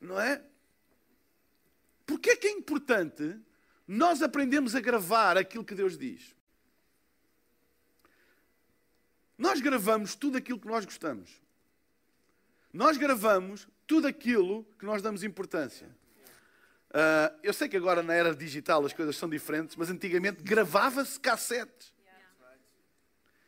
[0.00, 0.42] Não é?
[2.06, 3.38] Porquê é que é importante
[3.86, 6.34] nós aprendemos a gravar aquilo que Deus diz?
[9.36, 11.42] Nós gravamos tudo aquilo que nós gostamos.
[12.72, 15.94] Nós gravamos tudo aquilo que nós damos importância.
[16.92, 21.18] Uh, eu sei que agora na era digital as coisas são diferentes, mas antigamente gravava-se
[21.18, 21.92] cassetes.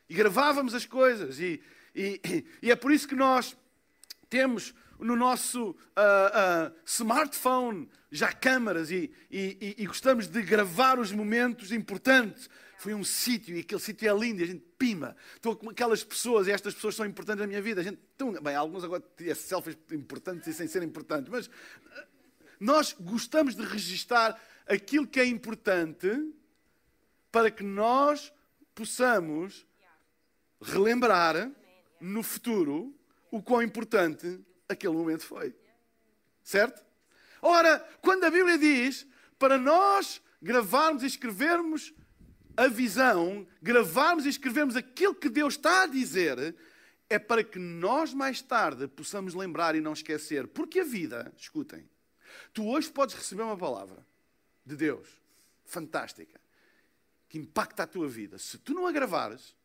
[0.09, 1.39] E gravávamos as coisas.
[1.39, 1.61] E,
[1.95, 3.55] e, e, é por isso que nós
[4.29, 11.11] temos no nosso uh, uh, smartphone já câmaras e, e, e, gostamos de gravar os
[11.11, 12.49] momentos importantes.
[12.77, 15.15] Foi um sítio e aquele sítio é lindo e a gente pima.
[15.35, 17.81] Estou com aquelas pessoas e estas pessoas são importantes na minha vida.
[17.81, 17.99] A gente,
[18.41, 21.49] bem, alguns agora têm selfies importantes e sem ser importantes, mas
[22.59, 26.07] nós gostamos de registar aquilo que é importante
[27.31, 28.33] para que nós
[28.73, 29.65] possamos
[30.61, 31.51] relembrar
[31.99, 32.93] no futuro
[33.31, 35.55] o quão importante aquele momento foi.
[36.43, 36.83] Certo?
[37.41, 39.05] Ora, quando a Bíblia diz
[39.37, 41.93] para nós gravarmos e escrevermos
[42.57, 46.55] a visão, gravarmos e escrevermos aquilo que Deus está a dizer,
[47.09, 50.47] é para que nós mais tarde possamos lembrar e não esquecer.
[50.47, 51.87] Porque a vida, escutem,
[52.53, 54.05] tu hoje podes receber uma palavra
[54.65, 55.07] de Deus
[55.65, 56.39] fantástica
[57.29, 58.37] que impacta a tua vida.
[58.37, 59.55] Se tu não a gravares,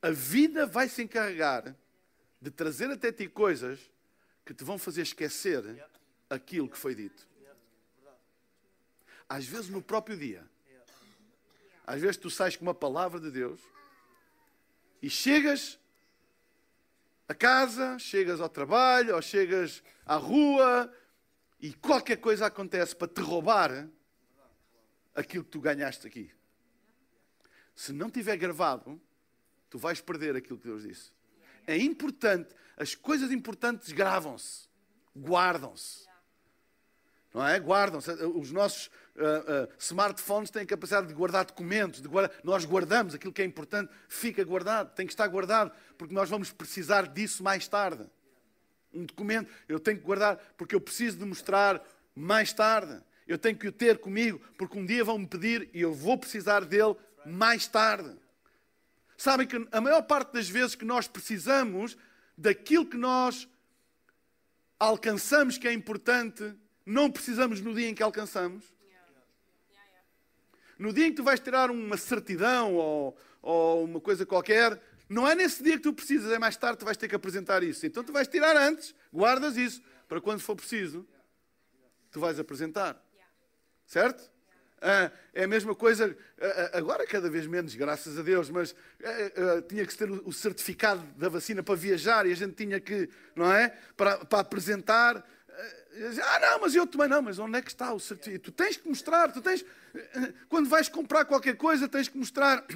[0.00, 1.76] a vida vai se encarregar
[2.40, 3.78] de trazer até ti coisas
[4.44, 5.62] que te vão fazer esquecer
[6.28, 7.28] aquilo que foi dito.
[9.28, 10.44] Às vezes no próprio dia.
[11.86, 13.60] Às vezes tu sais com uma palavra de Deus
[15.00, 15.78] e chegas
[17.28, 20.92] a casa, chegas ao trabalho, ou chegas à rua
[21.62, 23.88] e qualquer coisa acontece para te roubar
[25.14, 26.32] aquilo que tu ganhaste aqui.
[27.74, 29.00] Se não tiver gravado,
[29.70, 31.12] tu vais perder aquilo que Deus disse.
[31.64, 34.68] É importante, as coisas importantes gravam-se,
[35.16, 36.10] guardam-se.
[37.32, 37.58] Não é?
[37.58, 38.10] Guardam-se.
[38.10, 42.02] Os nossos uh, uh, smartphones têm a capacidade de guardar documentos.
[42.02, 42.36] De guardar...
[42.42, 46.52] Nós guardamos aquilo que é importante, fica guardado, tem que estar guardado, porque nós vamos
[46.52, 48.10] precisar disso mais tarde.
[48.92, 51.82] Um documento eu tenho que guardar porque eu preciso de mostrar
[52.14, 53.02] mais tarde.
[53.26, 56.18] Eu tenho que o ter comigo porque um dia vão me pedir e eu vou
[56.18, 58.14] precisar dele mais tarde.
[59.16, 61.96] Sabem que a maior parte das vezes que nós precisamos
[62.36, 63.48] daquilo que nós
[64.78, 68.64] alcançamos que é importante, não precisamos no dia em que alcançamos.
[70.76, 74.80] No dia em que tu vais tirar uma certidão ou, ou uma coisa qualquer,
[75.12, 77.62] não é nesse dia que tu precisas, é mais tarde tu vais ter que apresentar
[77.62, 77.84] isso.
[77.86, 81.06] Então tu vais tirar antes, guardas isso, para quando for preciso,
[82.10, 83.00] tu vais apresentar.
[83.86, 84.30] Certo?
[84.80, 88.74] Ah, é a mesma coisa, ah, ah, agora cada vez menos, graças a Deus, mas
[89.68, 93.52] tinha que ter o certificado da vacina para viajar e a gente tinha que, não
[93.52, 93.68] é?
[93.96, 95.24] Para, para apresentar.
[96.24, 98.42] Ah, não, mas eu também não, mas onde é que está o certificado?
[98.42, 99.64] Tu tens que mostrar, tu tens.
[100.48, 102.66] Quando vais comprar qualquer coisa, tens que mostrar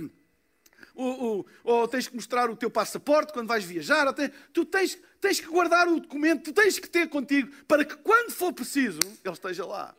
[0.96, 4.12] o, o, ou tens que mostrar o teu passaporte quando vais viajar.
[4.12, 7.96] Tens, tu tens, tens que guardar o documento, tu tens que ter contigo para que
[7.96, 9.94] quando for preciso, ele esteja lá.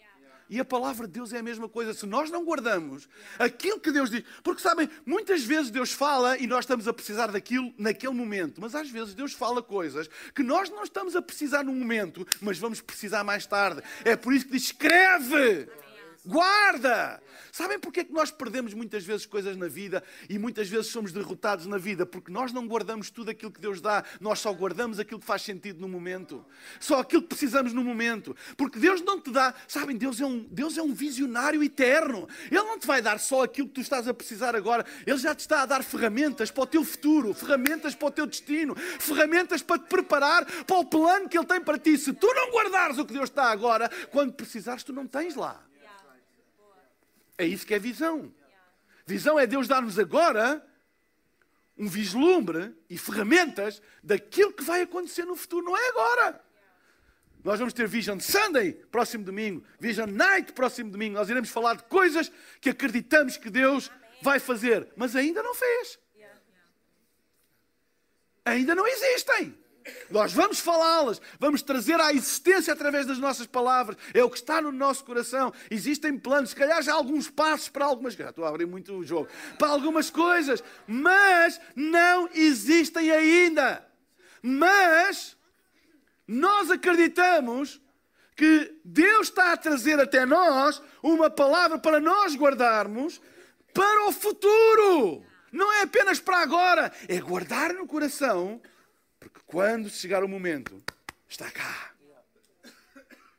[0.49, 1.93] E a palavra de Deus é a mesma coisa.
[1.93, 3.07] Se nós não guardamos
[3.37, 7.27] aquilo que Deus diz, porque sabem, muitas vezes Deus fala e nós estamos a precisar
[7.27, 11.63] daquilo naquele momento, mas às vezes Deus fala coisas que nós não estamos a precisar
[11.63, 13.83] no momento, mas vamos precisar mais tarde.
[14.05, 15.67] É por isso que diz: escreve.
[16.27, 17.23] Guarda!
[17.53, 21.13] Sabem porque é que nós perdemos muitas vezes coisas na vida e muitas vezes somos
[21.13, 22.05] derrotados na vida?
[22.05, 25.41] Porque nós não guardamos tudo aquilo que Deus dá, nós só guardamos aquilo que faz
[25.41, 26.45] sentido no momento.
[26.81, 28.35] Só aquilo que precisamos no momento.
[28.57, 32.27] Porque Deus não te dá, sabem, Deus é um, Deus é um visionário eterno.
[32.51, 35.33] Ele não te vai dar só aquilo que tu estás a precisar agora, Ele já
[35.33, 39.61] te está a dar ferramentas para o teu futuro, ferramentas para o teu destino, ferramentas
[39.61, 41.97] para te preparar para o plano que Ele tem para ti.
[41.97, 45.63] Se tu não guardares o que Deus está agora, quando precisares, tu não tens lá.
[47.37, 48.33] É isso que é visão.
[49.05, 50.65] Visão é Deus dar-nos agora
[51.77, 56.43] um vislumbre e ferramentas daquilo que vai acontecer no futuro, não é agora.
[57.43, 61.15] Nós vamos ter Vision Sunday próximo domingo, Vision Night próximo domingo.
[61.15, 65.99] Nós iremos falar de coisas que acreditamos que Deus vai fazer, mas ainda não fez.
[68.43, 69.57] Ainda não existem.
[70.09, 73.97] Nós vamos falá-las, vamos trazer à existência através das nossas palavras.
[74.13, 75.53] É o que está no nosso coração.
[75.69, 78.31] Existem planos, se calhar já alguns passos para algumas coisas.
[78.31, 79.27] Estou a abrir muito o jogo.
[79.57, 83.85] Para algumas coisas, mas não existem ainda.
[84.41, 85.35] Mas
[86.27, 87.81] nós acreditamos
[88.35, 93.19] que Deus está a trazer até nós uma palavra para nós guardarmos
[93.73, 95.23] para o futuro.
[95.51, 98.61] Não é apenas para agora, é guardar no coração
[99.27, 100.81] porque quando chegar o momento,
[101.27, 101.91] está cá.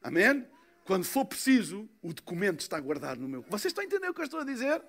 [0.02, 0.46] Amém?
[0.84, 3.42] Quando for preciso, o documento está guardado no meu.
[3.48, 4.82] Vocês estão a entender o que eu estou a dizer?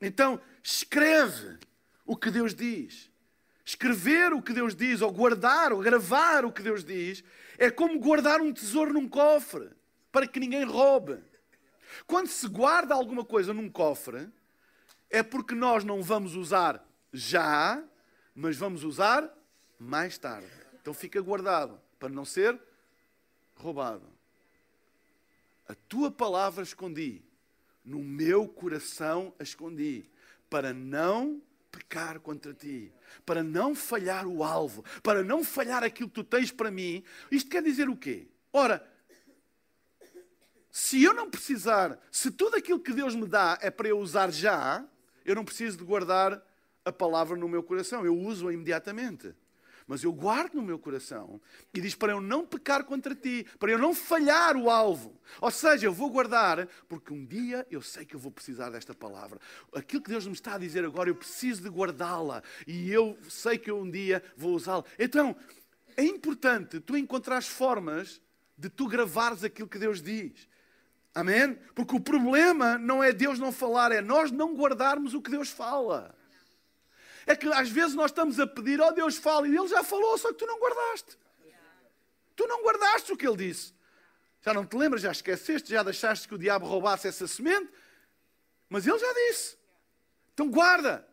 [0.00, 1.58] Então, escreve
[2.04, 3.10] o que Deus diz.
[3.64, 7.24] Escrever o que Deus diz, ou guardar, ou gravar o que Deus diz,
[7.58, 9.70] é como guardar um tesouro num cofre,
[10.12, 11.18] para que ninguém roube.
[12.06, 14.28] Quando se guarda alguma coisa num cofre,
[15.10, 17.82] é porque nós não vamos usar já,
[18.34, 19.32] mas vamos usar
[19.78, 20.50] mais tarde.
[20.80, 22.58] Então fica guardado para não ser
[23.56, 24.06] roubado.
[25.68, 27.22] A tua palavra escondi,
[27.84, 30.08] no meu coração a escondi,
[30.48, 32.92] para não pecar contra ti,
[33.24, 37.02] para não falhar o alvo, para não falhar aquilo que tu tens para mim.
[37.30, 38.28] Isto quer dizer o quê?
[38.52, 38.86] Ora,
[40.70, 44.30] se eu não precisar, se tudo aquilo que Deus me dá é para eu usar
[44.30, 44.86] já,
[45.24, 46.40] eu não preciso de guardar
[46.84, 49.34] a palavra no meu coração, eu uso-a imediatamente
[49.86, 51.40] mas eu guardo no meu coração.
[51.72, 55.20] E diz para eu não pecar contra ti, para eu não falhar o alvo.
[55.40, 58.94] Ou seja, eu vou guardar, porque um dia eu sei que eu vou precisar desta
[58.94, 59.38] palavra.
[59.72, 62.42] Aquilo que Deus me está a dizer agora, eu preciso de guardá-la.
[62.66, 64.84] E eu sei que eu um dia vou usá-la.
[64.98, 65.36] Então,
[65.96, 68.20] é importante tu encontrares formas
[68.58, 70.48] de tu gravares aquilo que Deus diz.
[71.14, 71.58] Amém?
[71.74, 75.48] Porque o problema não é Deus não falar, é nós não guardarmos o que Deus
[75.48, 76.14] fala.
[77.26, 79.82] É que às vezes nós estamos a pedir, ó oh, Deus fala, e Ele já
[79.82, 81.18] falou, só que tu não guardaste.
[82.36, 83.74] Tu não guardaste o que Ele disse.
[84.42, 87.68] Já não te lembras, já esqueceste, já deixaste que o diabo roubasse essa semente,
[88.68, 89.58] mas Ele já disse.
[90.32, 91.06] Então guarda.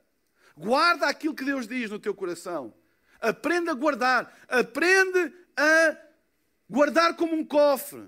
[0.55, 2.73] Guarda aquilo que Deus diz no teu coração.
[3.19, 4.31] Aprende a guardar.
[4.47, 5.97] Aprende a
[6.69, 8.07] guardar como um cofre.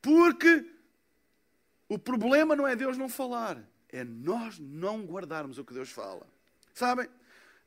[0.00, 0.64] Porque
[1.88, 6.24] o problema não é Deus não falar, é nós não guardarmos o que Deus fala.
[6.72, 7.08] Sabem?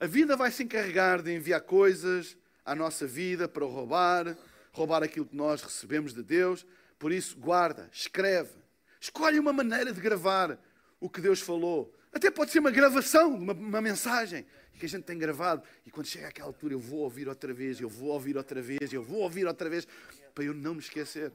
[0.04, 2.36] A vida vai se encarregar de enviar coisas
[2.66, 4.38] à nossa vida para roubar,
[4.74, 6.66] roubar aquilo que nós recebemos de Deus.
[7.00, 8.52] Por isso, guarda, escreve,
[9.00, 10.60] escolhe uma maneira de gravar
[11.00, 11.96] o que Deus falou.
[12.12, 14.46] Até pode ser uma gravação, uma, uma mensagem
[14.78, 15.63] que a gente tem gravado.
[15.86, 18.92] E quando chega àquela altura, eu vou ouvir outra vez, eu vou ouvir outra vez,
[18.92, 19.88] eu vou ouvir outra vez,
[20.36, 21.32] para eu não me esquecer.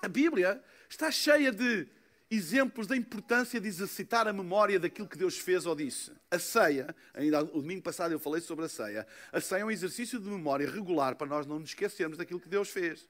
[0.00, 1.88] A Bíblia está cheia de
[2.30, 6.12] exemplos da importância de exercitar a memória daquilo que Deus fez ou disse.
[6.30, 9.70] A ceia, ainda o domingo passado eu falei sobre a ceia, a ceia é um
[9.70, 13.08] exercício de memória regular para nós não nos esquecermos daquilo que Deus fez.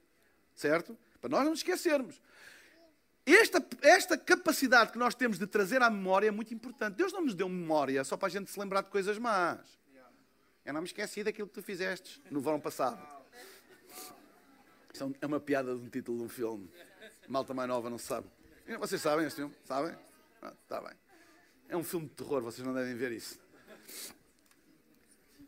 [0.55, 0.97] Certo?
[1.21, 2.21] Para nós não nos esquecermos.
[3.27, 6.97] Esta, esta capacidade que nós temos de trazer à memória é muito importante.
[6.97, 9.79] Deus não nos deu memória só para a gente se lembrar de coisas más.
[10.65, 13.01] Eu não me esqueci daquilo que tu fizeste no verão passado.
[14.93, 16.71] Isso é uma piada de um título de um filme.
[17.29, 18.27] Malta mais nova não sabe.
[18.79, 19.55] Vocês sabem este filme?
[19.65, 19.97] Sabem?
[20.43, 20.93] Ah, tá bem.
[21.69, 23.39] É um filme de terror, vocês não devem ver isso.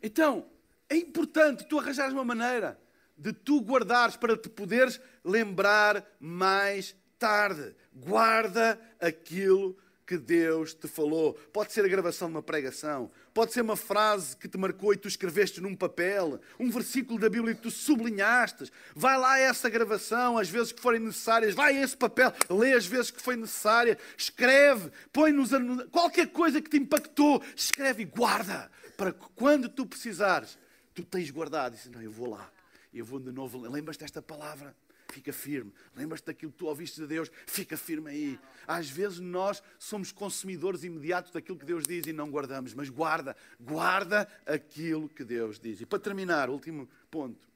[0.01, 0.49] Então,
[0.89, 2.79] é importante tu arranjares uma maneira
[3.17, 7.75] de tu guardares para te poderes lembrar mais tarde.
[7.93, 11.33] Guarda aquilo que Deus te falou.
[11.51, 14.97] Pode ser a gravação de uma pregação, pode ser uma frase que te marcou e
[14.97, 18.71] tu escreveste num papel, um versículo da Bíblia que tu sublinhaste.
[18.95, 23.11] Vai lá essa gravação, às vezes que forem necessárias, vai esse papel, lê as vezes
[23.11, 25.51] que foi necessária, escreve, põe-nos
[25.91, 30.57] qualquer coisa que te impactou, escreve e guarda, para que quando tu precisares,
[30.93, 31.73] tu tens guardado.
[31.73, 32.51] E diz, não, eu vou lá,
[32.93, 34.75] eu vou de novo, lembras desta palavra?
[35.13, 35.71] Fica firme.
[35.95, 37.31] Lembras-te daquilo que tu ouviste de Deus?
[37.45, 38.39] Fica firme aí.
[38.67, 43.35] Às vezes nós somos consumidores imediatos daquilo que Deus diz e não guardamos, mas guarda,
[43.59, 45.81] guarda aquilo que Deus diz.
[45.81, 47.47] E para terminar, último ponto,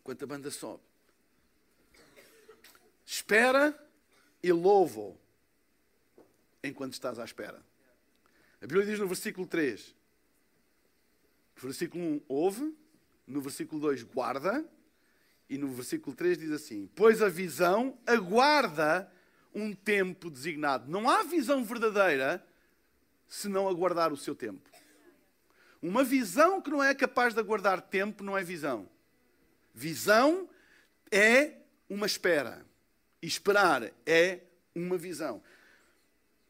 [0.00, 0.82] enquanto a banda sobe.
[3.04, 3.78] Espera
[4.42, 5.14] e louva
[6.62, 7.62] enquanto estás à espera.
[8.60, 9.94] A Bíblia diz no versículo 3,
[11.56, 12.74] no versículo 1, ouve,
[13.26, 14.64] no versículo 2, guarda,
[15.48, 19.10] e no versículo 3 diz assim: Pois a visão aguarda
[19.54, 20.90] um tempo designado.
[20.90, 22.44] Não há visão verdadeira
[23.28, 24.68] se não aguardar o seu tempo.
[25.80, 28.88] Uma visão que não é capaz de aguardar tempo não é visão.
[29.74, 30.48] Visão
[31.10, 32.64] é uma espera.
[33.20, 34.40] E esperar é
[34.74, 35.42] uma visão.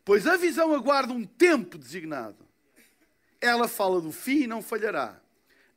[0.04, 2.46] Pois a visão aguarda um tempo designado.
[3.40, 5.20] Ela fala do fim e não falhará.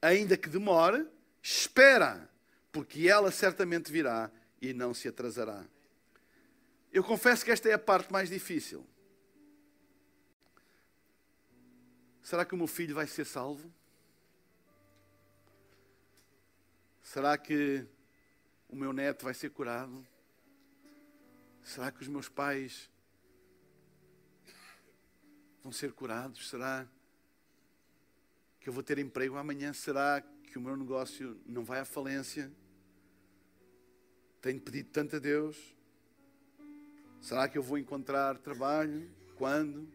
[0.01, 1.07] Ainda que demore,
[1.41, 2.26] espera
[2.78, 4.30] porque ela certamente virá
[4.61, 5.65] e não se atrasará.
[6.93, 8.86] Eu confesso que esta é a parte mais difícil.
[12.21, 13.73] Será que o meu filho vai ser salvo?
[17.01, 17.84] Será que
[18.69, 20.05] o meu neto vai ser curado?
[21.63, 22.91] Será que os meus pais
[25.63, 26.47] vão ser curados?
[26.47, 26.88] Será
[28.59, 29.73] que eu vou ter emprego amanhã?
[29.73, 32.51] Será que o meu negócio não vai à falência?
[34.42, 35.58] Tenho pedido tanto a Deus.
[37.22, 39.10] Será que eu vou encontrar trabalho?
[39.36, 39.88] Quando?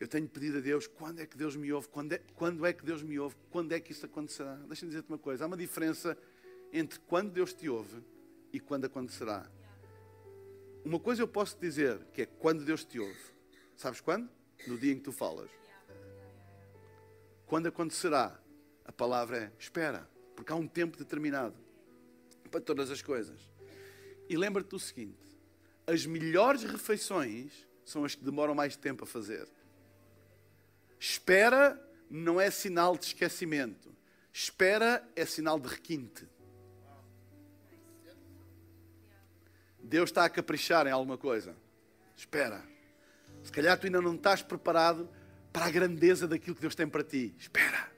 [0.00, 1.88] Eu tenho pedido a Deus, quando é que Deus me ouve?
[1.88, 3.36] Quando é, quando é que Deus me ouve?
[3.50, 4.56] Quando é que isso acontecerá?
[4.66, 6.16] Deixa-me dizer-te uma coisa: há uma diferença
[6.72, 8.02] entre quando Deus te ouve
[8.52, 9.48] e quando acontecerá.
[10.84, 13.34] Uma coisa eu posso dizer, que é quando Deus te ouve.
[13.76, 14.28] Sabes quando?
[14.66, 15.50] No dia em que tu falas.
[17.46, 18.38] Quando acontecerá?
[18.84, 21.63] A palavra é espera, porque há um tempo determinado
[22.54, 23.40] para todas as coisas.
[24.28, 25.18] E lembra-te do seguinte:
[25.84, 29.48] as melhores refeições são as que demoram mais tempo a fazer.
[30.98, 33.92] Espera não é sinal de esquecimento.
[34.32, 36.28] Espera é sinal de requinte.
[39.80, 41.56] Deus está a caprichar em alguma coisa.
[42.16, 42.64] Espera.
[43.42, 45.08] Se calhar tu ainda não estás preparado
[45.52, 47.34] para a grandeza daquilo que Deus tem para ti.
[47.36, 47.92] Espera.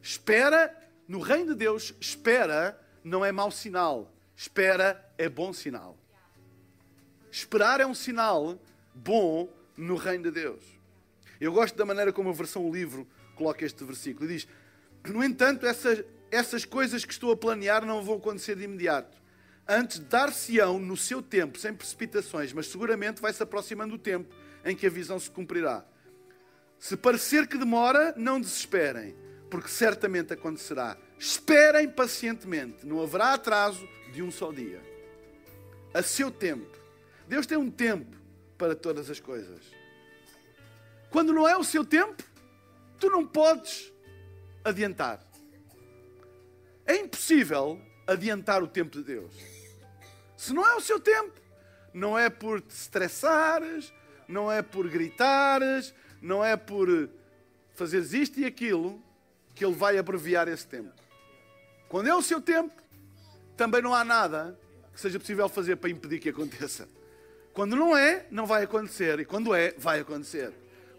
[0.00, 1.94] Espera no reino de Deus.
[2.00, 4.12] Espera não é mau sinal.
[4.36, 5.98] Espera é bom sinal.
[7.30, 8.58] Esperar é um sinal
[8.94, 10.64] bom no reino de Deus.
[11.40, 14.28] Eu gosto da maneira como a versão livro coloca este versículo.
[14.28, 14.46] Diz:
[15.06, 19.16] No entanto, essas, essas coisas que estou a planear não vão acontecer de imediato.
[19.66, 24.34] Antes dar-se-ão no seu tempo, sem precipitações, mas seguramente vai se aproximando o tempo
[24.64, 25.84] em que a visão se cumprirá.
[26.78, 29.14] Se parecer que demora, não desesperem,
[29.50, 30.96] porque certamente acontecerá.
[31.18, 34.80] Esperem pacientemente, não haverá atraso de um só dia.
[35.92, 36.78] A seu tempo.
[37.26, 38.16] Deus tem um tempo
[38.56, 39.60] para todas as coisas.
[41.10, 42.22] Quando não é o seu tempo,
[42.98, 43.92] tu não podes
[44.64, 45.20] adiantar.
[46.86, 49.34] É impossível adiantar o tempo de Deus.
[50.36, 51.40] Se não é o seu tempo,
[51.92, 53.92] não é por te estressares,
[54.26, 55.92] não é por gritares,
[56.22, 57.10] não é por
[57.74, 59.02] fazeres isto e aquilo
[59.54, 61.07] que Ele vai abreviar esse tempo.
[61.88, 62.72] Quando é o seu tempo,
[63.56, 64.58] também não há nada
[64.92, 66.88] que seja possível fazer para impedir que aconteça.
[67.52, 69.18] Quando não é, não vai acontecer.
[69.20, 70.52] E quando é, vai acontecer.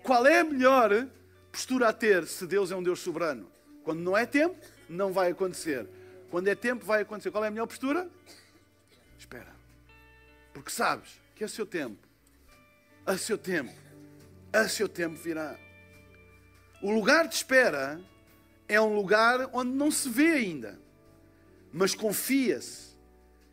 [0.03, 1.07] Qual é a melhor
[1.51, 3.49] postura a ter se Deus é um Deus soberano?
[3.83, 4.57] Quando não é tempo,
[4.89, 5.87] não vai acontecer.
[6.29, 7.31] Quando é tempo, vai acontecer.
[7.31, 8.09] Qual é a melhor postura?
[9.17, 9.53] Espera.
[10.53, 11.97] Porque sabes que é o seu tempo.
[13.05, 13.73] A seu tempo.
[14.51, 15.57] A seu tempo virá.
[16.81, 18.01] O lugar de espera
[18.69, 20.79] é um lugar onde não se vê ainda,
[21.73, 22.95] mas confia-se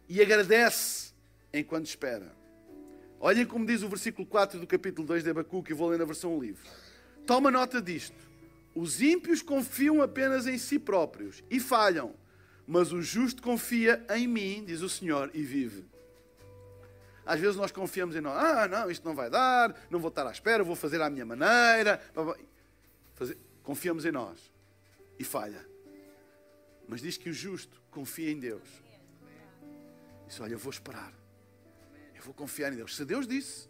[0.07, 1.15] e agradece
[1.53, 2.37] enquanto espera.
[3.19, 6.05] Olhem como diz o versículo 4 do capítulo 2 de Abacuque, e vou ler na
[6.05, 6.63] versão livre.
[7.27, 8.15] Toma nota disto.
[8.75, 12.15] Os ímpios confiam apenas em si próprios e falham,
[12.67, 15.87] mas o justo confia em mim, diz o Senhor, e vive.
[17.25, 18.37] Às vezes nós confiamos em nós.
[18.37, 21.25] Ah, não, isto não vai dar, não vou estar à espera, vou fazer à minha
[21.25, 22.03] maneira.
[23.63, 24.56] Confiamos em nós
[25.19, 25.67] e falha.
[26.89, 28.69] Mas diz que o justo confia em Deus.
[30.27, 31.13] Diz: Olha, eu vou esperar.
[32.15, 32.97] Eu vou confiar em Deus.
[32.97, 33.69] Se Deus disse,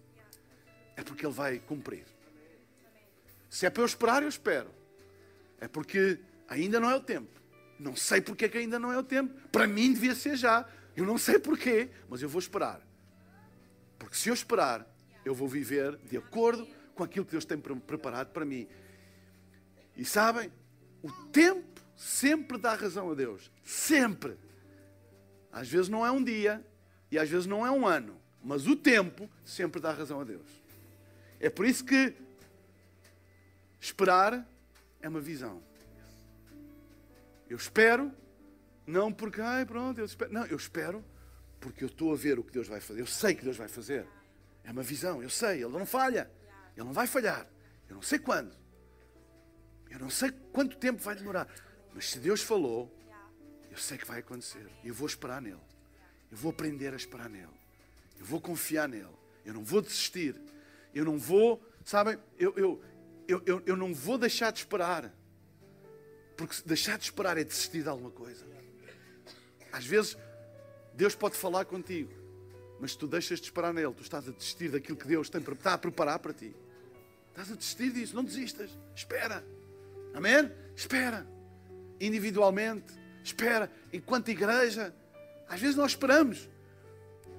[0.96, 2.06] é porque Ele vai cumprir.
[3.48, 4.70] Se é para eu esperar, eu espero.
[5.60, 7.40] É porque ainda não é o tempo.
[7.78, 9.34] Não sei porque é que ainda não é o tempo.
[9.50, 10.68] Para mim devia ser já.
[10.96, 12.86] Eu não sei porquê, mas eu vou esperar.
[13.98, 14.86] Porque se eu esperar,
[15.24, 18.66] eu vou viver de acordo com aquilo que Deus tem preparado para mim.
[19.96, 20.50] E sabem,
[21.02, 23.50] o tempo sempre dá razão a Deus.
[23.64, 24.38] Sempre.
[25.50, 26.64] Às vezes não é um dia
[27.10, 30.46] e às vezes não é um ano, mas o tempo sempre dá razão a Deus.
[31.40, 32.14] É por isso que
[33.80, 34.46] esperar
[35.00, 35.62] é uma visão.
[37.48, 38.12] Eu espero,
[38.86, 40.32] não porque, ai, pronto, eu espero.
[40.32, 41.04] Não, eu espero
[41.60, 43.00] porque eu estou a ver o que Deus vai fazer.
[43.00, 44.06] Eu sei que Deus vai fazer.
[44.64, 46.30] É uma visão, eu sei, Ele não falha.
[46.76, 47.46] Ele não vai falhar.
[47.88, 48.56] Eu não sei quando.
[49.90, 51.48] Eu não sei quanto tempo vai demorar.
[51.94, 52.92] Mas se Deus falou,
[53.70, 54.66] eu sei que vai acontecer.
[54.84, 55.60] Eu vou esperar nele.
[56.30, 57.48] Eu vou aprender a esperar nele.
[58.18, 59.08] Eu vou confiar nele.
[59.44, 60.34] Eu não vou desistir.
[60.94, 62.82] Eu não vou, sabem, eu, eu,
[63.28, 65.12] eu, eu, eu não vou deixar de esperar.
[66.36, 68.46] Porque deixar de esperar é desistir de alguma coisa.
[69.72, 70.16] Às vezes,
[70.94, 72.10] Deus pode falar contigo,
[72.80, 73.92] mas tu deixas de esperar nele.
[73.92, 76.54] Tu estás a desistir daquilo que Deus tem, está a preparar para ti.
[77.28, 78.16] Estás a desistir disso.
[78.16, 78.70] Não desistas.
[78.94, 79.44] Espera.
[80.14, 80.50] Amém?
[80.74, 81.26] Espera.
[82.00, 82.94] Individualmente.
[83.22, 83.70] Espera.
[83.92, 84.94] Enquanto igreja.
[85.48, 86.48] Às vezes nós esperamos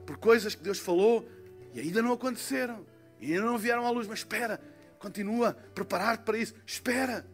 [0.05, 1.27] por coisas que Deus falou
[1.73, 2.85] e ainda não aconteceram.
[3.19, 4.07] E ainda não vieram à luz.
[4.07, 4.59] Mas espera.
[4.99, 5.53] Continua.
[5.73, 6.53] Preparar-te para isso.
[6.65, 7.25] Espera.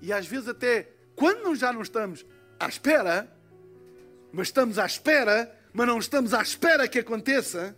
[0.00, 2.24] E às vezes até quando já não estamos
[2.60, 3.28] à espera,
[4.32, 7.76] mas estamos à espera, mas não estamos à espera que aconteça,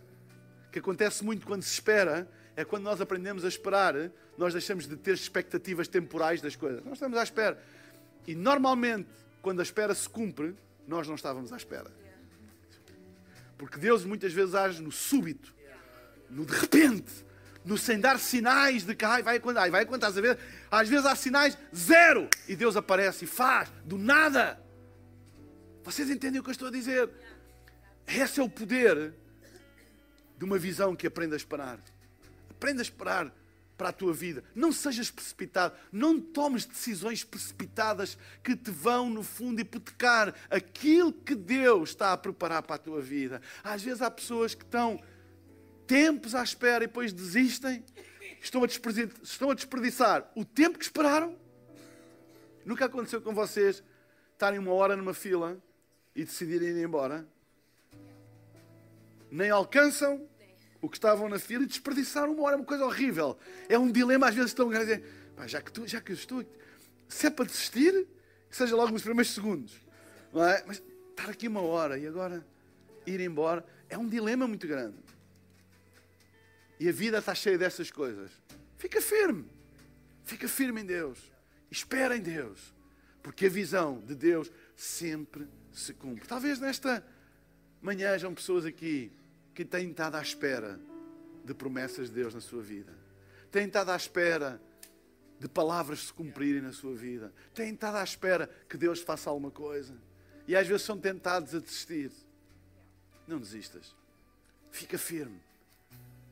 [0.71, 2.29] que acontece muito quando se espera,
[2.61, 3.95] é quando nós aprendemos a esperar,
[4.37, 6.83] nós deixamos de ter expectativas temporais das coisas.
[6.83, 7.61] Nós estamos à espera.
[8.27, 9.09] E normalmente,
[9.41, 10.55] quando a espera se cumpre,
[10.87, 11.91] nós não estávamos à espera.
[13.57, 15.53] Porque Deus muitas vezes age no súbito,
[16.29, 17.11] no de repente,
[17.65, 20.37] no sem dar sinais de que ai, vai quando, ai, vai quando estás a ver.
[20.69, 24.59] Às vezes há sinais zero e Deus aparece e faz do nada.
[25.83, 27.09] Vocês entendem o que eu estou a dizer?
[28.07, 29.13] Esse é o poder
[30.37, 31.79] de uma visão que aprenda a esperar.
[32.61, 33.33] Aprenda a esperar
[33.75, 34.43] para a tua vida.
[34.53, 35.73] Não sejas precipitado.
[35.91, 42.17] Não tomes decisões precipitadas que te vão, no fundo, hipotecar aquilo que Deus está a
[42.17, 43.41] preparar para a tua vida.
[43.63, 45.01] Às vezes há pessoas que estão
[45.87, 47.83] tempos à espera e depois desistem,
[48.39, 51.35] estão a, estão a desperdiçar o tempo que esperaram.
[52.63, 53.83] Nunca aconteceu com vocês
[54.33, 55.57] estarem uma hora numa fila
[56.15, 57.25] e decidirem ir embora?
[59.31, 60.29] Nem alcançam
[60.81, 63.37] o que estavam na fila e desperdiçaram uma hora, é uma coisa horrível.
[63.69, 65.03] É um dilema, às vezes estão a dizer,
[65.45, 66.43] já que, tu, já que eu estou,
[67.07, 68.07] se é para desistir,
[68.49, 69.73] seja logo nos primeiros segundos.
[70.33, 70.63] Não é?
[70.65, 72.45] Mas estar aqui uma hora e agora
[73.05, 74.97] ir embora é um dilema muito grande.
[76.79, 78.31] E a vida está cheia dessas coisas.
[78.77, 79.45] Fica firme.
[80.23, 81.19] Fica firme em Deus.
[81.69, 82.73] Espera em Deus.
[83.21, 86.27] Porque a visão de Deus sempre se cumpre.
[86.27, 87.05] Talvez nesta
[87.81, 89.11] manhã hajam pessoas aqui
[89.53, 90.79] que têm estado à espera
[91.43, 92.93] de promessas de Deus na sua vida.
[93.51, 94.61] Têm estado à espera
[95.39, 97.33] de palavras se cumprirem na sua vida.
[97.53, 99.97] Têm estado à espera que Deus faça alguma coisa.
[100.47, 102.11] E às vezes são tentados a desistir.
[103.27, 103.95] Não desistas.
[104.71, 105.41] Fica firme.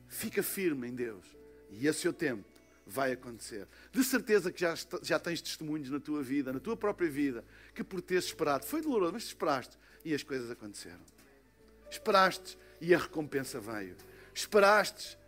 [0.08, 1.40] Fica firme em Deus
[1.70, 2.44] e a seu tempo
[2.86, 3.66] vai acontecer.
[3.92, 7.44] De certeza que já, já tens testemunhos na tua vida, na tua própria vida,
[7.74, 11.00] que por teres esperado, foi doloroso, mas esperaste e as coisas aconteceram.
[11.90, 13.96] Esperaste e a recompensa veio.
[14.34, 15.18] Esperaste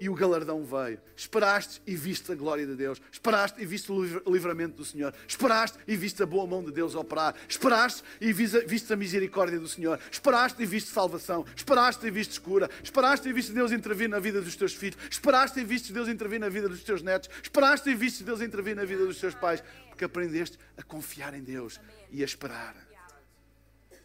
[0.00, 0.98] e o galardão veio.
[1.14, 3.00] Esperaste e viste a glória de Deus.
[3.12, 5.14] Esperaste e viste o livramento do Senhor.
[5.28, 7.34] Esperaste e viste a boa mão de Deus operar.
[7.46, 10.00] Esperaste e viste a misericórdia do Senhor.
[10.10, 11.44] Esperaste e viste salvação.
[11.54, 12.70] Esperaste e viste cura.
[12.82, 14.98] Esperaste e viste Deus intervir na vida dos teus filhos.
[15.10, 17.28] Esperaste e viste Deus intervir na vida dos teus netos.
[17.42, 19.62] Esperaste e viste Deus intervir na vida dos teus pais.
[19.90, 21.78] Porque aprendeste a confiar em Deus
[22.10, 22.74] e a esperar.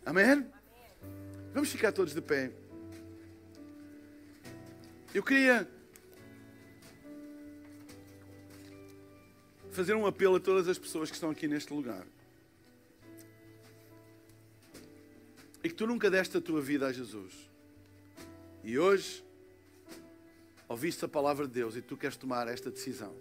[0.05, 0.45] Amém?
[1.53, 2.64] Vamos ficar todos de pé.
[5.15, 5.65] Eu queria
[9.71, 12.05] fazer um apelo a todas as pessoas que estão aqui neste lugar.
[15.63, 17.33] E que tu nunca deste a tua vida a Jesus.
[18.61, 19.23] E hoje
[20.67, 23.15] ouviste a palavra de Deus e tu queres tomar esta decisão.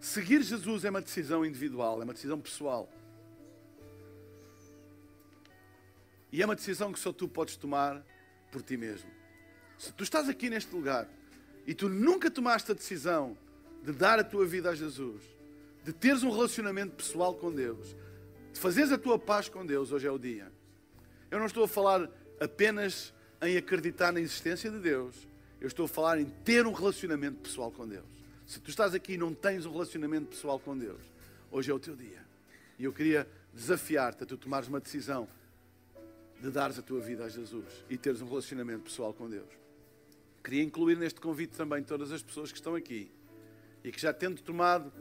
[0.00, 2.92] Seguir Jesus é uma decisão individual, é uma decisão pessoal.
[6.32, 8.04] E é uma decisão que só tu podes tomar
[8.50, 9.21] por ti mesmo.
[9.82, 11.08] Se tu estás aqui neste lugar
[11.66, 13.36] e tu nunca tomaste a decisão
[13.82, 15.20] de dar a tua vida a Jesus,
[15.82, 17.96] de teres um relacionamento pessoal com Deus,
[18.52, 20.52] de fazeres a tua paz com Deus, hoje é o dia.
[21.32, 22.08] Eu não estou a falar
[22.40, 23.12] apenas
[23.42, 25.26] em acreditar na existência de Deus.
[25.60, 28.06] Eu estou a falar em ter um relacionamento pessoal com Deus.
[28.46, 31.00] Se tu estás aqui e não tens um relacionamento pessoal com Deus,
[31.50, 32.24] hoje é o teu dia.
[32.78, 35.28] E eu queria desafiar-te a tu tomares uma decisão
[36.40, 39.61] de dares a tua vida a Jesus e teres um relacionamento pessoal com Deus.
[40.42, 43.10] Queria incluir neste convite também todas as pessoas que estão aqui
[43.84, 44.92] e que já tendo tomado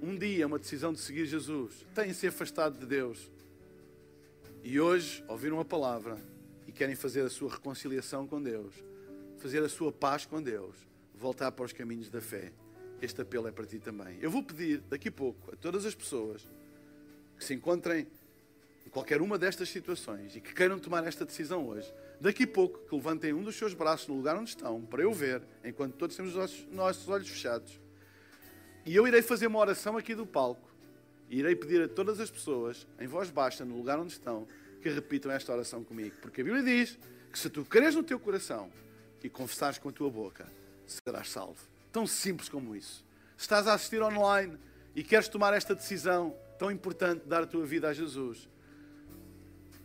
[0.00, 3.30] um dia uma decisão de seguir Jesus, têm se afastado de Deus
[4.62, 6.18] e hoje ouviram a palavra
[6.66, 8.74] e querem fazer a sua reconciliação com Deus,
[9.38, 10.76] fazer a sua paz com Deus,
[11.14, 12.52] voltar para os caminhos da fé.
[13.00, 14.18] Este apelo é para ti também.
[14.20, 16.42] Eu vou pedir daqui a pouco a todas as pessoas
[17.36, 18.06] que se encontrem
[18.88, 22.78] em qualquer uma destas situações e que queiram tomar esta decisão hoje, daqui a pouco
[22.88, 26.16] que levantem um dos seus braços no lugar onde estão, para eu ver, enquanto todos
[26.16, 27.78] temos os nossos olhos fechados.
[28.86, 30.66] E eu irei fazer uma oração aqui do palco
[31.28, 34.48] e irei pedir a todas as pessoas, em voz baixa, no lugar onde estão,
[34.80, 36.16] que repitam esta oração comigo.
[36.22, 36.98] Porque a Bíblia diz
[37.30, 38.72] que se tu creres no teu coração
[39.22, 40.50] e confessares com a tua boca,
[40.86, 41.60] serás salvo.
[41.92, 43.04] Tão simples como isso.
[43.36, 44.56] Se estás a assistir online
[44.96, 48.48] e queres tomar esta decisão tão importante de dar a tua vida a Jesus,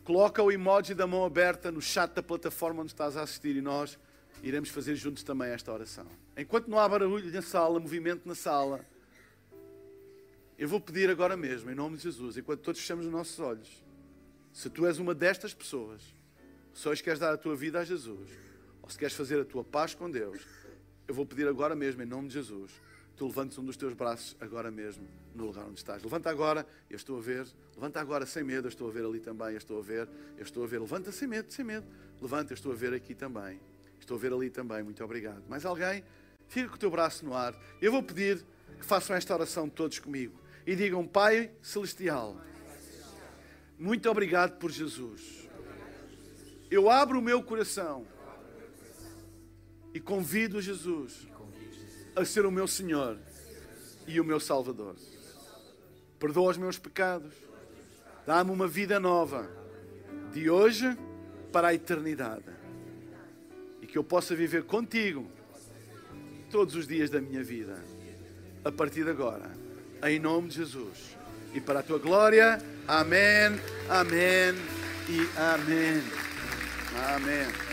[0.03, 3.61] Coloca o emoji da mão aberta no chat da plataforma onde estás a assistir e
[3.61, 3.97] nós
[4.41, 6.05] iremos fazer juntos também esta oração.
[6.35, 8.85] Enquanto não há barulho na sala, movimento na sala,
[10.57, 13.83] eu vou pedir agora mesmo, em nome de Jesus, enquanto todos fechamos os nossos olhos,
[14.51, 16.01] se tu és uma destas pessoas,
[16.73, 18.29] se hoje queres dar a tua vida a Jesus,
[18.81, 20.41] ou se queres fazer a tua paz com Deus,
[21.07, 22.71] eu vou pedir agora mesmo, em nome de Jesus,
[23.15, 26.03] tu levantes um dos teus braços agora mesmo, no lugar onde estás.
[26.03, 27.47] Levanta agora, eu estou a ver.
[27.75, 30.07] Levanta agora sem medo, eu estou a ver ali também, eu estou a ver,
[30.37, 30.79] eu estou a ver.
[30.79, 31.85] Levanta sem medo, sem medo.
[32.21, 33.59] Levanta, eu estou a ver aqui também.
[33.99, 35.43] Estou a ver ali também, muito obrigado.
[35.47, 36.03] Mais alguém?
[36.47, 37.55] Fica com o teu braço no ar.
[37.81, 38.43] Eu vou pedir
[38.79, 40.39] que façam esta oração todos comigo.
[40.65, 42.37] E digam, Pai Celestial,
[43.77, 45.47] muito obrigado por Jesus.
[46.69, 48.05] Eu abro o meu coração
[49.93, 51.27] e convido Jesus
[52.15, 53.17] a ser o meu Senhor
[54.07, 54.95] e o meu Salvador.
[56.19, 57.33] Perdoa os meus pecados.
[58.25, 59.49] Dá-me uma vida nova,
[60.31, 60.97] de hoje
[61.51, 62.45] para a eternidade.
[63.81, 65.29] E que eu possa viver contigo
[66.49, 67.83] todos os dias da minha vida,
[68.63, 69.51] a partir de agora,
[70.03, 71.17] em nome de Jesus.
[71.53, 72.57] E para a tua glória,
[72.87, 73.59] amém,
[73.89, 74.55] amém
[75.09, 76.03] e amém.
[76.95, 77.72] Amém.